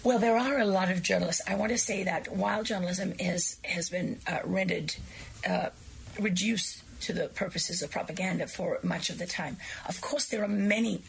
Well, 0.04 0.20
there 0.20 0.38
are 0.38 0.60
a 0.60 0.66
lot 0.66 0.90
of 0.90 1.02
journalists. 1.02 1.42
I 1.48 1.56
want 1.56 1.72
to 1.72 1.78
say 1.78 2.04
that 2.04 2.32
while 2.32 2.64
journalism 2.64 3.14
is, 3.20 3.58
has 3.66 3.90
been 3.90 4.20
uh, 4.28 4.40
rendered, 4.46 4.96
uh, 5.46 5.70
reduced 6.20 6.84
to 7.02 7.14
the 7.14 7.28
purposes 7.28 7.82
of 7.82 7.92
propaganda 7.92 8.48
for 8.48 8.80
much 8.84 9.10
of 9.10 9.18
the 9.18 9.26
time. 9.26 9.58
Of 9.90 10.00
course, 10.02 10.26
there 10.26 10.44
are 10.44 10.48
many, 10.48 11.02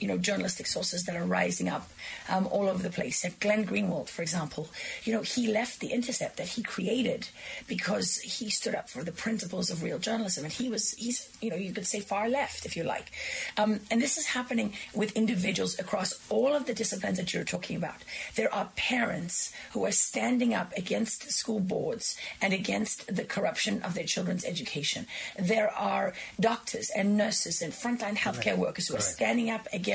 you 0.00 0.08
know, 0.08 0.18
journalistic 0.18 0.66
sources 0.66 1.04
that 1.04 1.16
are 1.16 1.24
rising 1.24 1.68
up 1.68 1.88
um, 2.28 2.46
all 2.48 2.68
over 2.68 2.82
the 2.82 2.90
place. 2.90 3.22
Like 3.22 3.38
Glenn 3.40 3.66
Greenwald, 3.66 4.08
for 4.08 4.22
example, 4.22 4.68
you 5.04 5.12
know, 5.12 5.22
he 5.22 5.46
left 5.46 5.80
the 5.80 5.88
Intercept 5.88 6.36
that 6.38 6.48
he 6.48 6.62
created 6.62 7.28
because 7.68 8.18
he 8.18 8.50
stood 8.50 8.74
up 8.74 8.88
for 8.88 9.04
the 9.04 9.12
principles 9.12 9.70
of 9.70 9.82
real 9.82 9.98
journalism, 9.98 10.44
and 10.44 10.52
he 10.52 10.68
was, 10.68 10.92
he's, 10.92 11.28
you 11.40 11.50
know, 11.50 11.56
you 11.56 11.72
could 11.72 11.86
say 11.86 12.00
far 12.00 12.28
left 12.28 12.66
if 12.66 12.76
you 12.76 12.82
like. 12.82 13.12
Um, 13.56 13.80
and 13.90 14.00
this 14.00 14.16
is 14.16 14.26
happening 14.26 14.72
with 14.94 15.16
individuals 15.16 15.78
across 15.78 16.18
all 16.28 16.54
of 16.54 16.66
the 16.66 16.74
disciplines 16.74 17.18
that 17.18 17.32
you're 17.32 17.44
talking 17.44 17.76
about. 17.76 17.96
There 18.34 18.52
are 18.54 18.70
parents 18.76 19.52
who 19.72 19.84
are 19.84 19.92
standing 19.92 20.54
up 20.54 20.72
against 20.76 21.30
school 21.30 21.60
boards 21.60 22.16
and 22.40 22.52
against 22.52 23.14
the 23.14 23.24
corruption 23.24 23.82
of 23.82 23.94
their 23.94 24.04
children's 24.04 24.44
education 24.44 25.06
there 25.38 25.70
are 25.70 26.12
doctors 26.38 26.90
and 26.90 27.16
nurses 27.16 27.62
and 27.62 27.72
frontline 27.72 28.16
healthcare 28.16 28.56
workers 28.56 28.88
who 28.88 28.96
are 28.96 29.00
standing 29.00 29.50
up 29.50 29.66
against 29.72 29.89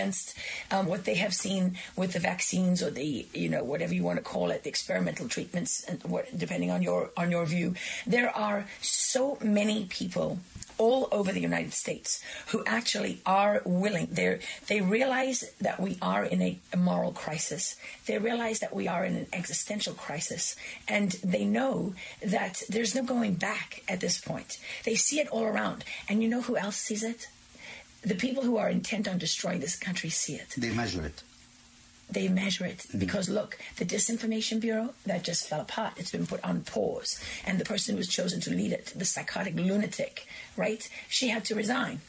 um, 0.72 0.88
what 0.88 1.06
they 1.06 1.16
have 1.16 1.34
seen 1.34 1.78
with 1.96 2.14
the 2.14 2.20
vaccines 2.20 2.82
or 2.82 2.92
the, 2.92 3.28
you 3.34 3.50
know, 3.50 3.64
whatever 3.64 3.94
you 3.94 4.04
want 4.04 4.18
to 4.18 4.24
call 4.24 4.52
it, 4.52 4.64
the 4.64 4.70
experimental 4.70 5.28
treatments, 5.28 5.84
and 5.84 6.04
what, 6.04 6.26
depending 6.38 6.72
on 6.72 6.82
your 6.82 7.12
on 7.18 7.32
your 7.32 7.46
view. 7.46 7.76
There 8.06 8.30
are 8.30 8.66
so 8.82 9.38
many 9.42 9.86
people 9.86 10.40
all 10.78 11.08
over 11.12 11.32
the 11.32 11.40
United 11.42 11.74
States 11.74 12.22
who 12.48 12.64
actually 12.66 13.22
are 13.26 13.62
willing. 13.66 14.08
They 14.12 14.40
they 14.68 14.82
realize 14.82 15.44
that 15.62 15.80
we 15.80 15.98
are 16.02 16.24
in 16.26 16.42
a, 16.42 16.60
a, 16.74 16.78
moral 16.78 17.12
crisis. 17.12 17.76
They 18.06 18.18
realize 18.18 18.60
that 18.60 18.76
we 18.76 18.88
are 18.88 19.06
in 19.06 19.16
an 19.16 19.28
existential 19.32 19.94
crisis, 19.94 20.56
and 20.88 21.12
they 21.24 21.46
know 21.46 21.96
that 22.22 22.62
there's 22.70 22.96
no 22.96 23.04
going 23.04 23.36
back 23.36 23.84
at 23.88 24.02
this 24.02 24.20
point. 24.20 24.58
They 24.84 24.96
see 24.96 25.20
it 25.20 25.28
all 25.30 25.46
around, 25.46 25.84
and 26.10 26.22
you 26.22 26.30
know 26.30 26.42
who 26.42 26.58
else 26.58 26.78
sees 26.78 27.04
it? 27.04 27.28
The 28.06 28.16
people 28.16 28.44
who 28.44 28.58
are 28.58 28.70
intent 28.70 29.08
on 29.08 29.18
destroying 29.18 29.60
this 29.60 29.76
country 29.78 30.10
see 30.10 30.36
it. 30.36 30.54
They 30.58 30.72
measure 30.72 31.04
it 31.06 31.24
they 32.10 32.28
measure 32.28 32.66
it 32.66 32.86
mm. 32.94 33.00
because 33.00 33.30
look 33.30 33.58
the 33.78 33.86
disinformation 33.86 34.60
bureau 34.60 34.94
that 35.06 35.24
just 35.24 35.48
fell 35.48 35.62
apart 35.62 35.94
it's 35.98 36.12
been 36.12 36.28
put 36.28 36.44
on 36.44 36.62
pause 36.62 37.20
and 37.46 37.60
the 37.60 37.66
person 37.66 37.96
who 37.96 37.98
was 37.98 38.08
chosen 38.08 38.40
to 38.40 38.52
lead 38.52 38.72
it 38.72 38.94
the 38.96 39.06
psychotic 39.06 39.56
lunatic 39.56 40.28
right 40.56 40.88
she 41.10 41.30
had 41.30 41.44
to 41.44 41.56
resign 41.56 42.00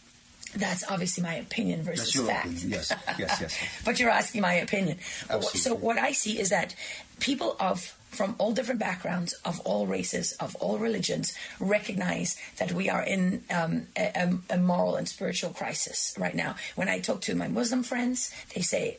that's 0.54 0.84
obviously 0.90 1.22
my 1.22 1.34
opinion 1.34 1.82
versus 1.82 2.14
fact. 2.26 2.46
Opinion. 2.46 2.70
Yes, 2.70 2.92
yes, 3.18 3.38
yes. 3.40 3.58
but 3.84 3.98
you're 3.98 4.10
asking 4.10 4.40
my 4.40 4.54
opinion. 4.54 4.98
Absolutely. 5.28 5.60
So 5.60 5.74
what 5.74 5.98
I 5.98 6.12
see 6.12 6.38
is 6.38 6.48
that 6.48 6.74
people 7.20 7.56
of 7.60 7.98
from 8.16 8.34
all 8.38 8.52
different 8.52 8.80
backgrounds, 8.80 9.34
of 9.44 9.60
all 9.60 9.86
races, 9.86 10.32
of 10.40 10.56
all 10.56 10.78
religions, 10.78 11.36
recognize 11.60 12.36
that 12.58 12.72
we 12.72 12.88
are 12.88 13.02
in 13.02 13.44
um, 13.50 13.86
a, 13.96 14.38
a, 14.50 14.58
moral 14.58 14.96
and 14.96 15.08
spiritual 15.08 15.50
crisis 15.50 16.14
right 16.18 16.34
now. 16.34 16.56
When 16.74 16.88
I 16.88 16.98
talk 16.98 17.20
to 17.22 17.34
my 17.34 17.48
Muslim 17.48 17.82
friends, 17.82 18.32
they 18.54 18.62
say 18.62 18.98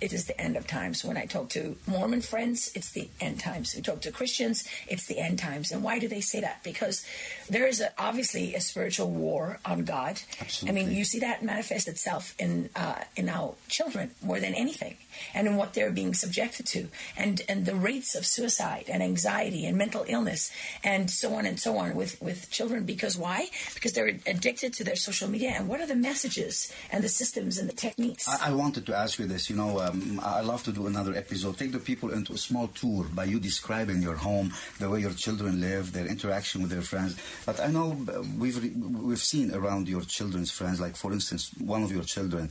it 0.00 0.12
is 0.12 0.26
the 0.26 0.38
end 0.38 0.56
of 0.56 0.66
times. 0.66 1.04
When 1.04 1.16
I 1.16 1.24
talk 1.26 1.48
to 1.50 1.76
Mormon 1.86 2.20
friends, 2.20 2.70
it's 2.74 2.90
the 2.90 3.08
end 3.20 3.40
times. 3.40 3.74
We 3.74 3.80
talk 3.80 4.02
to 4.02 4.12
Christians, 4.12 4.68
it's 4.86 5.06
the 5.06 5.18
end 5.18 5.38
times. 5.38 5.72
And 5.72 5.82
why 5.82 5.98
do 5.98 6.06
they 6.06 6.20
say 6.20 6.40
that? 6.40 6.62
Because 6.62 7.06
there 7.48 7.66
is 7.66 7.80
a, 7.80 7.92
obviously 7.98 8.54
a 8.54 8.60
spiritual 8.60 9.10
war 9.10 9.58
on 9.64 9.84
God. 9.84 10.20
Absolutely. 10.40 10.82
I 10.82 10.84
mean, 10.84 10.94
you 10.94 11.04
see 11.04 11.20
that 11.20 11.42
manifest 11.42 11.88
itself 11.88 12.34
in 12.38 12.68
uh, 12.76 13.04
in 13.16 13.28
our 13.28 13.54
children 13.68 14.10
more 14.22 14.38
than 14.38 14.54
anything, 14.54 14.96
and 15.34 15.46
in 15.46 15.56
what 15.56 15.74
they're 15.74 15.90
being 15.90 16.14
subjected 16.14 16.66
to, 16.66 16.88
and 17.16 17.42
and 17.48 17.66
the 17.66 17.74
rates 17.74 18.14
of 18.14 18.26
suicide 18.26 18.84
and 18.88 19.02
anxiety 19.02 19.66
and 19.66 19.76
mental 19.76 20.04
illness 20.08 20.50
and 20.84 21.10
so 21.10 21.34
on 21.34 21.46
and 21.46 21.58
so 21.58 21.78
on 21.78 21.94
with 21.94 22.20
with 22.20 22.50
children. 22.50 22.84
Because 22.84 23.16
why? 23.16 23.48
Because 23.74 23.92
they're 23.92 24.18
addicted 24.26 24.72
to 24.74 24.84
their 24.84 24.96
social 24.96 25.28
media. 25.28 25.52
And 25.56 25.68
what 25.68 25.80
are 25.80 25.86
the 25.86 25.96
messages 25.96 26.72
and 26.90 27.02
the 27.02 27.08
systems 27.08 27.58
and 27.58 27.68
the 27.68 27.74
techniques? 27.74 28.28
I, 28.28 28.50
I 28.50 28.52
wanted 28.52 28.86
to 28.86 28.96
ask 28.96 29.18
you 29.18 29.26
this. 29.26 29.50
You 29.50 29.56
know 29.56 29.80
um, 29.80 30.20
I 30.22 30.40
love 30.40 30.62
to 30.64 30.72
do 30.72 30.86
another 30.86 31.14
episode. 31.14 31.58
Take 31.58 31.72
the 31.72 31.78
people 31.78 32.10
into 32.10 32.32
a 32.32 32.38
small 32.38 32.68
tour 32.68 33.04
by 33.14 33.24
you 33.24 33.38
describing 33.40 34.02
your 34.02 34.16
home, 34.16 34.52
the 34.78 34.88
way 34.90 35.00
your 35.00 35.12
children 35.12 35.60
live, 35.60 35.92
their 35.92 36.06
interaction 36.06 36.62
with 36.62 36.70
their 36.70 36.82
friends. 36.82 37.16
But 37.44 37.60
I 37.60 37.68
know 37.68 37.96
uh, 38.08 38.22
we've 38.38 38.58
we've 39.08 39.18
seen 39.18 39.54
around 39.54 39.88
your 39.88 40.02
children's 40.02 40.50
friends, 40.50 40.80
like 40.80 40.96
for 40.96 41.12
instance, 41.12 41.50
one 41.58 41.82
of 41.82 41.92
your 41.92 42.04
children 42.04 42.50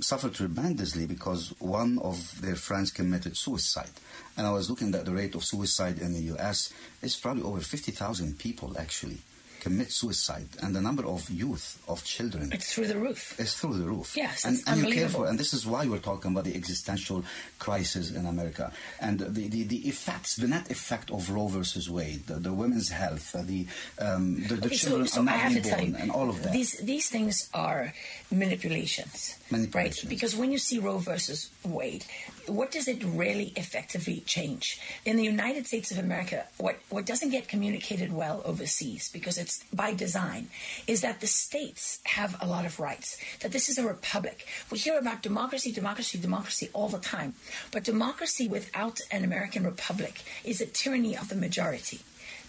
suffered 0.00 0.34
tremendously 0.34 1.06
because 1.06 1.54
one 1.58 1.98
of 2.04 2.40
their 2.40 2.54
friends 2.54 2.90
committed 2.90 3.36
suicide. 3.36 3.90
And 4.36 4.46
I 4.46 4.52
was 4.52 4.68
looking 4.68 4.94
at 4.94 5.04
the 5.04 5.12
rate 5.12 5.34
of 5.34 5.44
suicide 5.44 5.98
in 5.98 6.12
the 6.12 6.20
U.S. 6.34 6.72
It's 7.02 7.18
probably 7.18 7.42
over 7.42 7.60
50,000 7.60 8.38
people 8.38 8.76
actually 8.78 9.18
commit 9.64 9.90
suicide, 9.90 10.50
and 10.62 10.76
the 10.76 10.80
number 10.88 11.04
of 11.06 11.20
youth, 11.30 11.66
of 11.88 12.04
children, 12.04 12.52
it's 12.52 12.68
through 12.74 12.88
the 12.92 12.98
roof. 12.98 13.34
It's 13.42 13.54
through 13.58 13.76
the 13.80 13.88
roof. 13.88 14.12
Yes, 14.14 14.44
and, 14.44 14.60
and 14.66 14.76
you 14.84 14.92
care 14.92 15.08
for, 15.08 15.26
and 15.26 15.40
this 15.40 15.52
is 15.56 15.66
why 15.66 15.86
we're 15.86 16.04
talking 16.10 16.32
about 16.32 16.44
the 16.44 16.54
existential 16.54 17.24
crisis 17.58 18.12
in 18.12 18.26
America 18.26 18.70
and 19.00 19.20
the, 19.20 19.48
the, 19.48 19.62
the 19.64 19.88
effects, 19.88 20.36
the 20.36 20.48
net 20.48 20.70
effect 20.70 21.10
of 21.10 21.30
Roe 21.30 21.48
versus 21.48 21.88
Wade, 21.88 22.26
the, 22.26 22.34
the 22.34 22.52
women's 22.52 22.90
health, 22.90 23.34
uh, 23.34 23.42
the 23.42 23.66
um, 23.98 24.42
the, 24.48 24.56
the 24.56 24.66
okay, 24.66 24.76
children 24.76 25.06
so, 25.08 25.24
so 25.24 25.32
are 25.32 25.50
not 25.50 25.62
born, 25.62 25.96
and 25.96 26.10
all 26.12 26.28
of 26.28 26.42
that. 26.42 26.52
These 26.52 26.72
these 26.84 27.08
things 27.08 27.48
are 27.54 27.94
manipulations, 28.30 29.38
manipulations, 29.50 30.04
right? 30.04 30.10
Because 30.12 30.36
when 30.36 30.52
you 30.52 30.58
see 30.58 30.78
Roe 30.78 30.98
versus 30.98 31.50
Wade, 31.64 32.04
what 32.46 32.70
does 32.70 32.88
it 32.88 33.02
really 33.04 33.52
effectively 33.56 34.22
change? 34.26 34.80
In 35.04 35.16
the 35.16 35.24
United 35.24 35.66
States 35.66 35.90
of 35.90 35.98
America, 35.98 36.46
what, 36.58 36.76
what 36.90 37.06
doesn't 37.06 37.30
get 37.30 37.48
communicated 37.48 38.12
well 38.12 38.42
overseas, 38.44 39.10
because 39.12 39.38
it's 39.38 39.64
by 39.72 39.94
design, 39.94 40.48
is 40.86 41.00
that 41.00 41.20
the 41.20 41.26
states 41.26 42.00
have 42.04 42.36
a 42.40 42.46
lot 42.46 42.64
of 42.64 42.80
rights, 42.80 43.18
that 43.40 43.52
this 43.52 43.68
is 43.68 43.78
a 43.78 43.86
republic. 43.86 44.46
We 44.70 44.78
hear 44.78 44.98
about 44.98 45.22
democracy, 45.22 45.72
democracy, 45.72 46.18
democracy 46.18 46.70
all 46.72 46.88
the 46.88 46.98
time. 46.98 47.34
But 47.70 47.84
democracy 47.84 48.48
without 48.48 49.00
an 49.10 49.24
American 49.24 49.64
republic 49.64 50.22
is 50.44 50.60
a 50.60 50.66
tyranny 50.66 51.16
of 51.16 51.28
the 51.28 51.36
majority. 51.36 52.00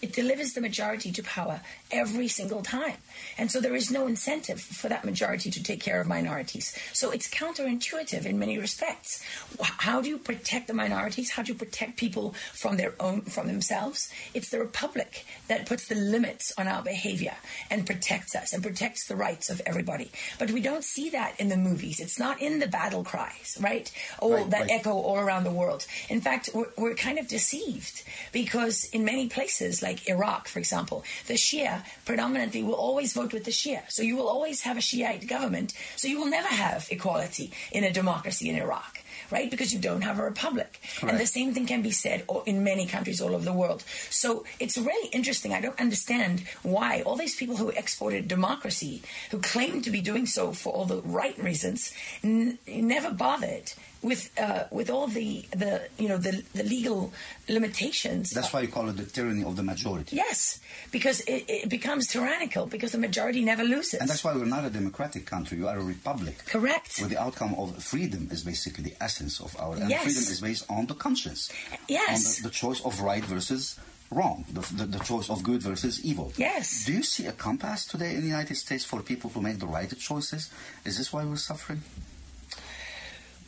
It 0.01 0.13
delivers 0.13 0.53
the 0.53 0.61
majority 0.61 1.11
to 1.11 1.23
power 1.23 1.61
every 1.91 2.27
single 2.27 2.61
time. 2.61 2.97
And 3.37 3.51
so 3.51 3.59
there 3.59 3.75
is 3.75 3.91
no 3.91 4.07
incentive 4.07 4.61
for 4.61 4.89
that 4.89 5.05
majority 5.05 5.49
to 5.51 5.63
take 5.63 5.81
care 5.81 6.01
of 6.01 6.07
minorities. 6.07 6.77
So 6.93 7.11
it's 7.11 7.29
counterintuitive 7.29 8.25
in 8.25 8.39
many 8.39 8.57
respects. 8.57 9.23
How 9.61 10.01
do 10.01 10.09
you 10.09 10.17
protect 10.17 10.67
the 10.67 10.73
minorities? 10.73 11.31
How 11.31 11.43
do 11.43 11.51
you 11.51 11.57
protect 11.57 11.97
people 11.97 12.35
from 12.53 12.77
their 12.77 12.93
own 12.99 13.21
from 13.21 13.47
themselves? 13.47 14.09
It's 14.33 14.49
the 14.49 14.59
republic 14.59 15.25
that 15.47 15.65
puts 15.65 15.87
the 15.87 15.95
limits 15.95 16.51
on 16.57 16.67
our 16.67 16.81
behavior 16.81 17.35
and 17.69 17.85
protects 17.85 18.35
us 18.35 18.53
and 18.53 18.61
protects 18.61 19.07
the 19.07 19.15
rights 19.15 19.49
of 19.49 19.61
everybody. 19.65 20.11
But 20.39 20.51
we 20.51 20.61
don't 20.61 20.83
see 20.83 21.09
that 21.11 21.39
in 21.39 21.49
the 21.49 21.57
movies. 21.57 21.99
It's 21.99 22.19
not 22.19 22.41
in 22.41 22.59
the 22.59 22.67
battle 22.67 23.03
cries, 23.03 23.57
right? 23.59 23.91
Or 24.19 24.37
right, 24.37 24.49
that 24.49 24.61
right. 24.61 24.71
echo 24.71 24.91
all 24.91 25.17
around 25.17 25.43
the 25.43 25.51
world. 25.51 25.85
In 26.09 26.21
fact, 26.21 26.49
we're, 26.53 26.69
we're 26.77 26.95
kind 26.95 27.19
of 27.19 27.27
deceived 27.27 28.03
because 28.31 28.85
in 28.85 29.05
many 29.05 29.27
places 29.27 29.81
like 29.87 29.99
Iraq, 30.09 30.41
for 30.53 30.59
example, 30.59 30.97
the 31.29 31.37
Shia 31.45 31.73
predominantly 32.09 32.61
will 32.67 32.81
always 32.87 33.13
vote 33.19 33.31
with 33.35 33.45
the 33.45 33.55
Shia. 33.61 33.83
So 33.95 34.01
you 34.01 34.15
will 34.17 34.29
always 34.35 34.59
have 34.67 34.77
a 34.77 34.85
Shiite 34.89 35.25
government. 35.35 35.69
So 35.95 36.05
you 36.09 36.17
will 36.19 36.31
never 36.37 36.51
have 36.63 36.81
equality 36.97 37.47
in 37.71 37.83
a 37.85 37.91
democracy 38.01 38.49
in 38.49 38.55
Iraq 38.57 38.93
right? 39.31 39.49
Because 39.49 39.73
you 39.73 39.79
don't 39.79 40.01
have 40.01 40.19
a 40.19 40.23
republic. 40.23 40.79
Correct. 40.97 41.11
And 41.11 41.19
the 41.19 41.25
same 41.25 41.53
thing 41.53 41.65
can 41.65 41.81
be 41.81 41.91
said 41.91 42.23
in 42.45 42.63
many 42.63 42.85
countries 42.85 43.21
all 43.21 43.33
over 43.35 43.45
the 43.45 43.53
world. 43.53 43.83
So 44.09 44.45
it's 44.59 44.77
really 44.77 45.09
interesting. 45.09 45.53
I 45.53 45.61
don't 45.61 45.79
understand 45.79 46.43
why 46.63 47.01
all 47.05 47.15
these 47.15 47.35
people 47.35 47.57
who 47.57 47.69
exported 47.69 48.27
democracy, 48.27 49.01
who 49.31 49.39
claim 49.39 49.81
to 49.81 49.89
be 49.89 50.01
doing 50.01 50.25
so 50.25 50.51
for 50.51 50.71
all 50.73 50.85
the 50.85 51.01
right 51.01 51.37
reasons, 51.41 51.93
n- 52.23 52.59
never 52.67 53.11
bothered 53.11 53.73
with 54.05 54.29
uh, 54.39 54.65
with 54.71 54.89
all 54.89 55.07
the 55.07 55.43
the 55.51 55.89
you 55.97 56.07
know 56.07 56.17
the 56.17 56.43
the 56.53 56.63
legal 56.63 57.11
limitations. 57.49 58.29
That's 58.29 58.53
why 58.53 58.61
you 58.61 58.67
call 58.67 58.87
it 58.89 58.97
the 58.97 59.05
tyranny 59.05 59.43
of 59.43 59.55
the 59.55 59.63
majority. 59.63 60.15
Yes, 60.15 60.59
because 60.91 61.21
it, 61.21 61.43
it, 61.49 61.69
becomes 61.69 62.07
tyrannical 62.07 62.67
because 62.67 62.91
the 62.91 62.99
majority 62.99 63.43
never 63.43 63.63
loses. 63.63 63.99
And 63.99 64.07
that's 64.09 64.23
why 64.23 64.33
we're 64.35 64.45
not 64.45 64.63
a 64.63 64.69
democratic 64.69 65.25
country. 65.25 65.57
You 65.57 65.67
are 65.67 65.79
a 65.79 65.83
republic. 65.83 66.37
Correct. 66.45 66.99
Where 66.99 67.09
the 67.09 67.21
outcome 67.21 67.55
of 67.55 67.83
freedom 67.83 68.29
is 68.31 68.43
basically 68.43 68.83
the 68.83 68.95
essence 69.01 69.41
of 69.41 69.55
our. 69.59 69.75
And 69.75 69.89
yes. 69.89 70.03
freedom 70.03 70.23
is 70.35 70.41
based 70.41 70.65
on 70.69 70.85
the 70.85 70.93
conscience. 70.93 71.51
Yes. 71.89 72.37
On 72.37 72.43
the, 72.43 72.49
the 72.49 72.53
choice 72.53 72.85
of 72.85 73.01
right 73.01 73.25
versus 73.25 73.79
wrong, 74.11 74.45
the, 74.53 74.61
the, 74.75 74.85
the, 74.85 74.99
choice 74.99 75.29
of 75.31 75.41
good 75.41 75.63
versus 75.63 76.05
evil. 76.05 76.31
Yes. 76.37 76.85
Do 76.85 76.93
you 76.93 77.03
see 77.03 77.25
a 77.25 77.31
compass 77.31 77.85
today 77.85 78.13
in 78.13 78.21
the 78.21 78.27
United 78.27 78.55
States 78.55 78.85
for 78.85 79.01
people 79.01 79.31
to 79.31 79.41
make 79.41 79.57
the 79.59 79.65
right 79.65 79.91
choices? 79.97 80.51
Is 80.85 80.99
this 80.99 81.11
why 81.11 81.25
we're 81.25 81.37
suffering? 81.37 81.81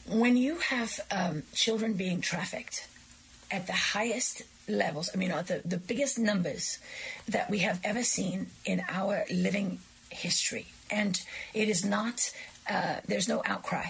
When 0.10 0.38
you 0.38 0.58
have 0.58 1.00
um, 1.12 1.44
children 1.54 1.94
being 1.94 2.22
trafficked 2.22 2.88
at 3.52 3.68
the 3.68 3.74
highest 3.74 4.44
levels, 4.68 5.10
I 5.14 5.18
mean, 5.18 5.30
the, 5.30 5.62
the 5.64 5.78
biggest 5.78 6.18
numbers 6.18 6.80
that 7.28 7.50
we 7.50 7.60
have 7.60 7.80
ever 7.84 8.04
seen 8.04 8.48
in 8.66 8.84
our 8.90 9.26
living 9.32 9.80
history, 10.10 10.68
and 10.90 11.22
it 11.54 11.70
is 11.70 11.86
not, 11.86 12.32
uh, 12.70 12.98
there's 13.08 13.28
no 13.28 13.42
outcry. 13.46 13.86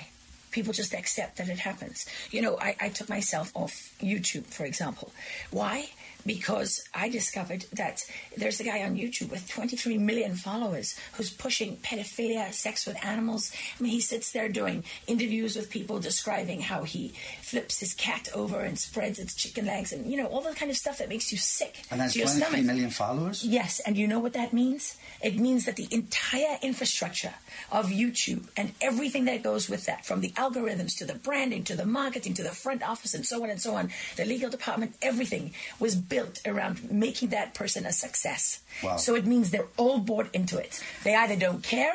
People 0.52 0.74
just 0.74 0.94
accept 0.94 1.38
that 1.38 1.50
it 1.50 1.60
happens. 1.60 2.08
You 2.32 2.42
know, 2.42 2.58
I, 2.60 2.76
I 2.80 2.90
took 2.90 3.10
myself 3.10 3.52
off 3.56 3.94
YouTube, 4.02 4.46
for 4.46 4.66
example. 4.66 5.12
Why? 5.52 5.90
Because 6.28 6.84
I 6.94 7.10
discovered 7.10 7.66
that 7.74 8.04
there's 8.36 8.60
a 8.60 8.64
guy 8.64 8.84
on 8.84 8.96
YouTube 8.96 9.32
with 9.32 9.50
23 9.50 9.98
million 9.98 10.36
followers 10.36 11.00
who's 11.14 11.32
pushing 11.32 11.78
pedophilia, 11.78 12.54
sex 12.54 12.86
with 12.86 13.04
animals. 13.04 13.52
I 13.80 13.84
mean, 13.84 13.94
he 13.94 14.02
sits 14.02 14.32
there 14.34 14.50
doing 14.50 14.84
interviews 15.08 15.56
with 15.56 15.70
people 15.70 16.00
describing 16.00 16.62
how 16.62 16.84
he 16.84 17.14
flips 17.42 17.80
his 17.80 17.94
cat 17.94 18.28
over 18.36 18.60
and 18.60 18.78
spreads 18.78 19.18
its 19.18 19.34
chicken 19.34 19.66
legs 19.66 19.94
and, 19.94 20.12
you 20.12 20.18
know, 20.18 20.28
all 20.28 20.42
the 20.42 20.54
kind 20.54 20.70
of 20.70 20.78
stuff 20.78 20.98
that 21.00 21.10
makes 21.10 21.32
you 21.32 21.38
sick. 21.38 21.86
And 21.90 22.02
that's 22.02 22.14
23 22.14 22.62
million 22.62 22.90
followers? 22.90 23.44
Yes. 23.44 23.80
And 23.80 23.98
you 23.98 24.06
know 24.06 24.20
what 24.20 24.34
that 24.34 24.52
means? 24.52 24.98
It 25.24 25.40
means 25.40 25.66
that 25.66 25.78
the 25.78 25.88
entire 25.92 26.58
infrastructure 26.62 27.34
of 27.72 27.88
YouTube 27.88 28.48
and 28.58 28.74
everything 28.82 29.26
that 29.26 29.44
goes 29.44 29.70
with 29.70 29.86
that, 29.86 30.06
from 30.06 30.20
the 30.20 30.32
algorithms 30.32 30.98
to 30.98 31.06
the 31.06 31.16
branding 31.16 31.64
to 31.64 31.76
the 31.76 31.86
marketing 31.86 32.34
to 32.34 32.44
the 32.44 32.50
front 32.50 32.84
office 32.84 33.14
and 33.14 33.26
so 33.26 33.42
on 33.44 33.50
and 33.50 33.62
so 33.62 33.76
on, 33.76 33.90
the 34.18 34.26
legal 34.26 34.50
department, 34.50 34.96
everything 35.02 35.54
was 35.80 35.96
built 35.96 36.17
built 36.18 36.40
around 36.48 36.76
making 36.92 37.30
that 37.30 37.54
person 37.54 37.86
a 37.86 37.92
success. 37.92 38.62
Wow. 38.84 38.98
So 38.98 39.14
it 39.14 39.26
means 39.28 39.52
they're 39.52 39.74
all 39.78 40.00
bought 40.00 40.30
into 40.34 40.58
it. 40.58 40.84
They 41.04 41.14
either 41.16 41.36
don't 41.36 41.62
care, 41.62 41.94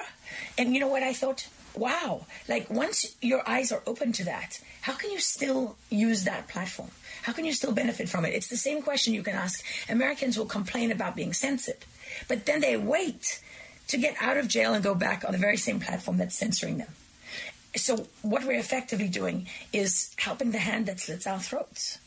and 0.56 0.72
you 0.72 0.78
know 0.78 0.86
what 0.86 1.02
I 1.02 1.12
thought? 1.12 1.48
Wow, 1.74 2.26
like 2.48 2.70
once 2.70 3.16
your 3.20 3.42
eyes 3.48 3.72
are 3.72 3.82
open 3.84 4.12
to 4.12 4.24
that, 4.24 4.60
how 4.82 4.92
can 4.92 5.10
you 5.10 5.18
still 5.18 5.76
use 5.90 6.22
that 6.24 6.46
platform? 6.46 6.90
How 7.22 7.32
can 7.32 7.44
you 7.44 7.52
still 7.52 7.72
benefit 7.72 8.08
from 8.08 8.24
it? 8.24 8.34
It's 8.34 8.48
the 8.48 8.64
same 8.68 8.82
question 8.82 9.14
you 9.14 9.24
can 9.24 9.34
ask. 9.34 9.64
Americans 9.88 10.38
will 10.38 10.46
complain 10.58 10.92
about 10.92 11.16
being 11.16 11.32
censored, 11.32 11.82
but 12.28 12.46
then 12.46 12.60
they 12.60 12.76
wait 12.76 13.40
to 13.88 13.96
get 13.96 14.14
out 14.20 14.36
of 14.36 14.46
jail 14.46 14.74
and 14.74 14.84
go 14.84 14.94
back 14.94 15.24
on 15.24 15.32
the 15.32 15.38
very 15.46 15.56
same 15.56 15.80
platform 15.80 16.18
that's 16.18 16.36
censoring 16.36 16.78
them. 16.78 16.92
So, 17.74 18.06
what 18.20 18.44
we're 18.44 18.64
effectively 18.66 19.08
doing 19.08 19.48
is 19.72 20.14
helping 20.18 20.50
the 20.52 20.58
hand 20.58 20.86
that 20.86 21.00
slits 21.00 21.26
our 21.26 21.40
throats 21.40 21.98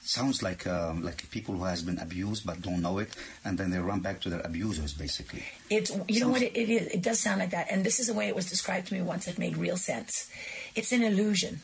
sounds 0.00 0.42
like 0.42 0.66
um, 0.66 1.02
like 1.02 1.30
people 1.30 1.54
who 1.54 1.64
has 1.64 1.82
been 1.82 1.98
abused 1.98 2.46
but 2.46 2.62
don't 2.62 2.82
know 2.82 2.98
it, 2.98 3.14
and 3.44 3.58
then 3.58 3.70
they 3.70 3.78
run 3.78 4.00
back 4.00 4.20
to 4.22 4.30
their 4.30 4.40
abusers, 4.40 4.92
basically. 4.92 5.44
It's 5.68 5.90
you 6.08 6.20
sounds 6.20 6.20
know 6.20 6.28
what 6.28 6.42
it, 6.42 6.56
it 6.56 6.68
is. 6.68 6.86
It 6.88 7.02
does 7.02 7.20
sound 7.20 7.40
like 7.40 7.50
that, 7.50 7.68
and 7.70 7.84
this 7.84 8.00
is 8.00 8.06
the 8.06 8.14
way 8.14 8.28
it 8.28 8.34
was 8.34 8.48
described 8.48 8.88
to 8.88 8.94
me 8.94 9.02
once. 9.02 9.28
It 9.28 9.38
made 9.38 9.56
real 9.56 9.76
sense. 9.76 10.30
It's 10.74 10.92
an 10.92 11.02
illusion. 11.02 11.60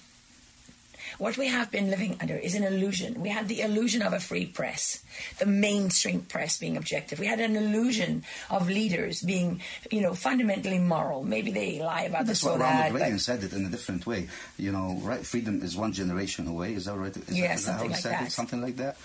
What 1.19 1.37
we 1.37 1.49
have 1.49 1.71
been 1.71 1.90
living 1.90 2.16
under 2.21 2.37
is 2.37 2.55
an 2.55 2.64
illusion. 2.64 3.21
We 3.21 3.29
had 3.29 3.49
the 3.49 3.62
illusion 3.62 4.03
of 4.03 4.12
a 4.12 4.21
free 4.21 4.47
press, 4.47 5.03
the 5.38 5.47
mainstream 5.47 6.23
press 6.23 6.59
being 6.59 6.77
objective. 6.77 7.19
We 7.19 7.27
had 7.27 7.40
an 7.40 7.57
illusion 7.57 8.25
of 8.51 8.69
leaders 8.69 9.23
being, 9.23 9.61
you 9.90 10.01
know, 10.01 10.14
fundamentally 10.14 10.79
moral. 10.79 11.25
Maybe 11.25 11.51
they 11.51 11.81
lie 11.81 12.03
about 12.03 12.27
That's 12.27 12.40
this 12.40 12.45
what 12.45 12.57
or 12.57 12.64
Ronald 12.64 12.95
that. 12.95 13.01
Reagan 13.01 13.19
said 13.19 13.42
it 13.45 13.53
in 13.53 13.66
a 13.66 13.71
different 13.71 14.07
way. 14.07 14.29
You 14.59 14.73
know, 14.73 14.99
right? 15.03 15.25
Freedom 15.25 15.62
is 15.62 15.77
one 15.77 15.92
generation 15.92 16.47
away. 16.47 16.75
Is 16.75 16.87
that 16.87 16.97
right? 16.97 17.16
Is 17.16 17.29
yeah, 17.31 17.49
that, 17.49 17.59
something 17.61 17.88
that 17.88 17.95
like 17.95 18.03
said 18.03 18.12
that. 18.12 18.27
It? 18.27 18.33
Something 18.33 18.62
like 18.62 18.77
that. 18.77 18.97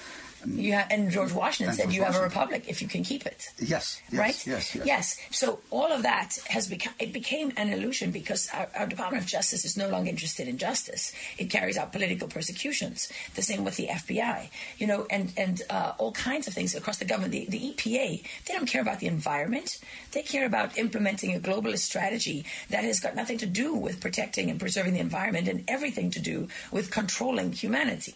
You 0.46 0.74
have, 0.74 0.88
and 0.90 1.12
George 1.12 1.32
Washington 1.34 1.70
And 1.70 1.78
said 1.78 1.84
George 1.86 1.96
you 1.96 2.04
have 2.04 2.16
a 2.16 2.22
republic 2.22 2.66
if 2.68 2.82
you 2.82 2.88
can 2.88 3.04
keep 3.04 3.26
it. 3.26 3.50
Yes, 3.60 4.02
yes, 4.12 4.20
right? 4.20 4.48
Yes, 4.48 4.76
yes. 4.76 4.86
Yes. 4.86 5.18
So 5.32 5.60
all 5.70 5.92
of 5.92 6.04
that 6.04 6.38
has 6.48 6.68
become 6.68 6.94
it 7.00 7.14
became 7.14 7.54
an 7.58 7.72
illusion 7.72 8.12
because 8.12 8.50
our, 8.54 8.70
our 8.78 8.88
Department 8.88 9.24
of 9.24 9.30
Justice 9.30 9.66
is 9.66 9.78
no 9.78 9.90
longer 9.90 10.10
interested 10.10 10.48
in 10.48 10.58
justice. 10.58 11.14
It 11.38 11.50
carries 11.50 11.78
out 11.78 11.92
political 11.92 12.28
persecutions. 12.28 13.12
The 13.36 13.42
same 13.42 13.64
with 13.64 13.78
the 13.78 13.88
FBI, 13.88 14.50
you 14.78 14.88
know, 14.88 15.06
and 15.10 15.34
and 15.38 15.62
uh, 15.70 15.94
all 15.98 16.12
kinds 16.12 16.48
of 16.48 16.54
things 16.54 16.76
across 16.76 16.98
the 16.98 17.06
government. 17.06 17.32
The, 17.34 17.46
the 17.46 17.74
EPA 17.74 18.24
they 18.48 18.54
don't 18.54 18.66
care 18.66 18.82
about 18.82 19.00
the 19.00 19.08
environment. 19.08 19.80
They 20.12 20.24
care 20.24 20.46
about 20.46 20.78
implementing 20.78 21.36
a 21.36 21.40
globalist 21.40 21.80
strategy 21.80 22.46
that 22.70 22.84
has 22.84 23.00
got 23.00 23.16
nothing 23.16 23.38
to 23.40 23.46
do 23.46 23.74
with 23.74 24.00
protecting 24.00 24.50
and 24.50 24.60
preserving 24.60 24.94
the 24.94 25.00
environment 25.00 25.48
and 25.48 25.64
everything 25.68 26.12
to 26.12 26.20
do 26.20 26.48
with 26.72 26.92
controlling 26.92 27.52
humanity. 27.52 28.16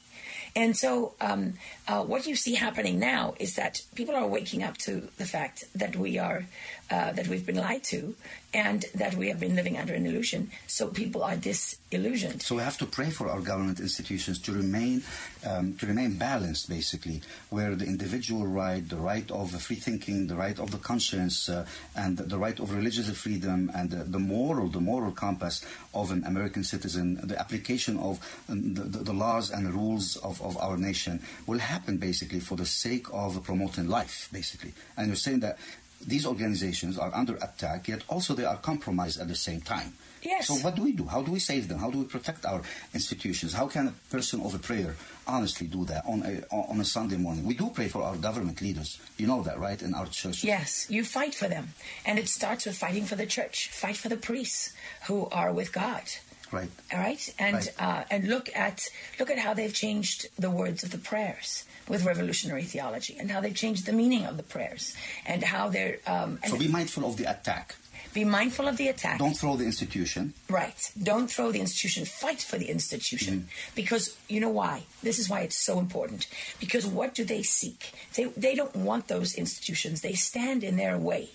And 0.56 0.76
so, 0.76 1.14
um, 1.20 1.56
uh, 1.88 2.04
what 2.04 2.26
you 2.26 2.36
see 2.36 2.56
happening 2.56 3.00
now 3.00 3.36
is 3.40 3.56
that 3.56 3.82
people 3.94 4.16
are 4.16 4.28
waking 4.28 4.64
up 4.64 4.78
to 4.78 5.08
the 5.18 5.26
fact 5.26 5.66
that 5.76 5.96
we 5.96 6.18
are 6.18 6.46
uh, 6.92 7.12
that 7.14 7.28
we've 7.28 7.46
been 7.46 7.56
lied 7.56 7.84
to, 7.84 8.16
and 8.54 8.86
that 8.94 9.16
we 9.16 9.28
have 9.28 9.40
been 9.40 9.56
living 9.56 9.76
under 9.76 9.94
an 9.94 10.06
illusion. 10.06 10.52
So 10.68 10.88
people 10.88 11.24
are 11.24 11.36
disillusioned. 11.36 12.44
So 12.44 12.56
we 12.56 12.62
have 12.62 12.78
to 12.78 12.86
pray 12.86 13.10
for 13.10 13.28
our 13.28 13.42
government 13.42 13.80
institutions 13.80 14.40
to 14.42 14.52
remain 14.52 15.04
um, 15.46 15.76
to 15.78 15.86
remain 15.86 16.18
balanced, 16.18 16.70
basically, 16.70 17.22
where 17.50 17.76
the 17.76 17.86
individual 17.86 18.48
right, 18.48 18.88
the 18.88 18.98
right 18.98 19.30
of 19.32 19.52
free 19.62 19.76
thinking, 19.76 20.28
the 20.28 20.36
right 20.36 20.58
of 20.60 20.72
the 20.72 20.78
conscience, 20.78 21.50
uh, 21.50 21.66
and 21.96 22.18
the 22.18 22.38
right 22.38 22.60
of 22.60 22.74
religious 22.74 23.10
freedom, 23.18 23.72
and 23.76 23.92
the, 23.92 24.04
the 24.04 24.20
moral, 24.20 24.70
the 24.70 24.80
moral 24.80 25.12
compass 25.12 25.66
of 25.94 26.12
an 26.12 26.24
American 26.26 26.64
citizen, 26.64 27.20
the 27.24 27.40
application 27.40 27.98
of 27.98 28.20
um, 28.50 28.74
the, 28.74 28.82
the, 28.82 29.14
laws 29.14 29.50
and 29.50 29.74
rules 29.74 30.18
of, 30.18 30.42
of 30.42 30.58
our 30.58 30.78
nation 30.78 31.22
will 31.48 31.60
happen 31.76 31.98
basically 31.98 32.40
for 32.40 32.56
the 32.56 32.66
sake 32.66 33.08
of 33.12 33.44
promoting 33.44 33.88
life, 33.90 34.30
basically. 34.32 34.74
And 34.96 35.08
you're 35.08 35.24
saying 35.28 35.42
that 35.42 35.58
these 36.06 36.26
organizations 36.26 36.98
are 36.98 37.12
under 37.14 37.36
attack, 37.36 37.88
yet 37.88 38.04
also 38.08 38.34
they 38.34 38.46
are 38.46 38.58
compromised 38.58 39.20
at 39.20 39.28
the 39.28 39.36
same 39.36 39.62
time. 39.62 39.94
Yes. 40.22 40.48
So 40.48 40.56
what 40.56 40.76
do 40.76 40.82
we 40.84 40.92
do? 40.92 41.06
How 41.06 41.22
do 41.22 41.32
we 41.32 41.40
save 41.40 41.68
them? 41.68 41.78
How 41.78 41.92
do 41.92 42.00
we 42.00 42.06
protect 42.06 42.46
our 42.46 42.62
institutions? 42.94 43.54
How 43.54 43.68
can 43.68 43.88
a 43.88 43.94
person 44.10 44.42
of 44.42 44.56
a 44.56 44.58
prayer 44.58 44.96
honestly 45.28 45.68
do 45.68 45.86
that 45.86 46.04
on 46.08 46.24
a 46.26 46.42
on 46.50 46.80
a 46.82 46.86
Sunday 46.86 47.18
morning? 47.18 47.46
We 47.46 47.54
do 47.54 47.70
pray 47.70 47.90
for 47.90 48.02
our 48.02 48.18
government 48.18 48.60
leaders. 48.62 48.98
You 49.18 49.28
know 49.28 49.44
that, 49.44 49.60
right? 49.60 49.80
In 49.82 49.94
our 49.94 50.08
church. 50.08 50.44
Yes, 50.44 50.90
you 50.90 51.04
fight 51.04 51.36
for 51.36 51.48
them, 51.48 51.78
and 52.08 52.18
it 52.18 52.28
starts 52.28 52.66
with 52.66 52.76
fighting 52.76 53.06
for 53.06 53.16
the 53.16 53.30
church. 53.30 53.70
Fight 53.70 53.98
for 53.98 54.10
the 54.10 54.18
priests 54.18 54.74
who 55.06 55.30
are 55.30 55.54
with 55.54 55.70
God. 55.72 56.06
Right. 56.52 56.70
All 56.94 57.00
right, 57.00 57.34
and 57.40 57.56
Right. 57.56 57.74
Uh, 57.80 58.04
and 58.10 58.28
look 58.28 58.50
at 58.56 58.84
look 59.20 59.30
at 59.30 59.40
how 59.40 59.54
they've 59.54 59.74
changed 59.74 60.28
the 60.38 60.50
words 60.52 60.84
of 60.84 60.92
the 60.92 60.98
prayers 60.98 61.66
with 61.88 62.06
revolutionary 62.06 62.64
theology, 62.64 63.16
and 63.20 63.32
how 63.32 63.42
they've 63.42 63.56
changed 63.56 63.86
the 63.86 63.94
meaning 63.94 64.26
of 64.26 64.38
the 64.38 64.44
prayers, 64.44 64.96
and 65.26 65.44
how 65.44 65.70
they're 65.70 66.00
um, 66.08 66.40
So 66.48 66.58
be 66.58 66.68
mindful 66.68 67.06
of 67.06 67.18
the 67.18 67.26
attack. 67.26 67.76
be 68.14 68.24
mindful 68.24 68.68
of 68.68 68.78
the 68.78 68.88
attack. 68.88 69.20
Don't 69.20 69.36
throw 69.38 69.58
the 69.58 69.66
institution. 69.66 70.34
Right. 70.50 70.92
Don't 71.02 71.30
throw 71.30 71.52
the 71.52 71.60
institution. 71.60 72.06
Fight 72.06 72.42
for 72.42 72.58
the 72.58 72.70
institution. 72.70 73.34
Mm-hmm. 73.36 73.76
Because 73.76 74.16
you 74.30 74.40
know 74.40 74.50
why? 74.50 74.84
This 75.04 75.20
is 75.20 75.28
why 75.30 75.42
it's 75.42 75.58
so 75.58 75.80
important. 75.80 76.28
Because 76.60 76.86
what 76.88 77.14
do 77.14 77.24
they 77.26 77.44
seek? 77.44 77.92
They, 78.16 78.26
they 78.38 78.56
don't 78.56 78.76
want 78.76 79.08
those 79.10 79.36
institutions. 79.36 80.02
They 80.02 80.14
stand 80.14 80.64
in 80.64 80.78
their 80.78 80.98
way. 80.98 81.30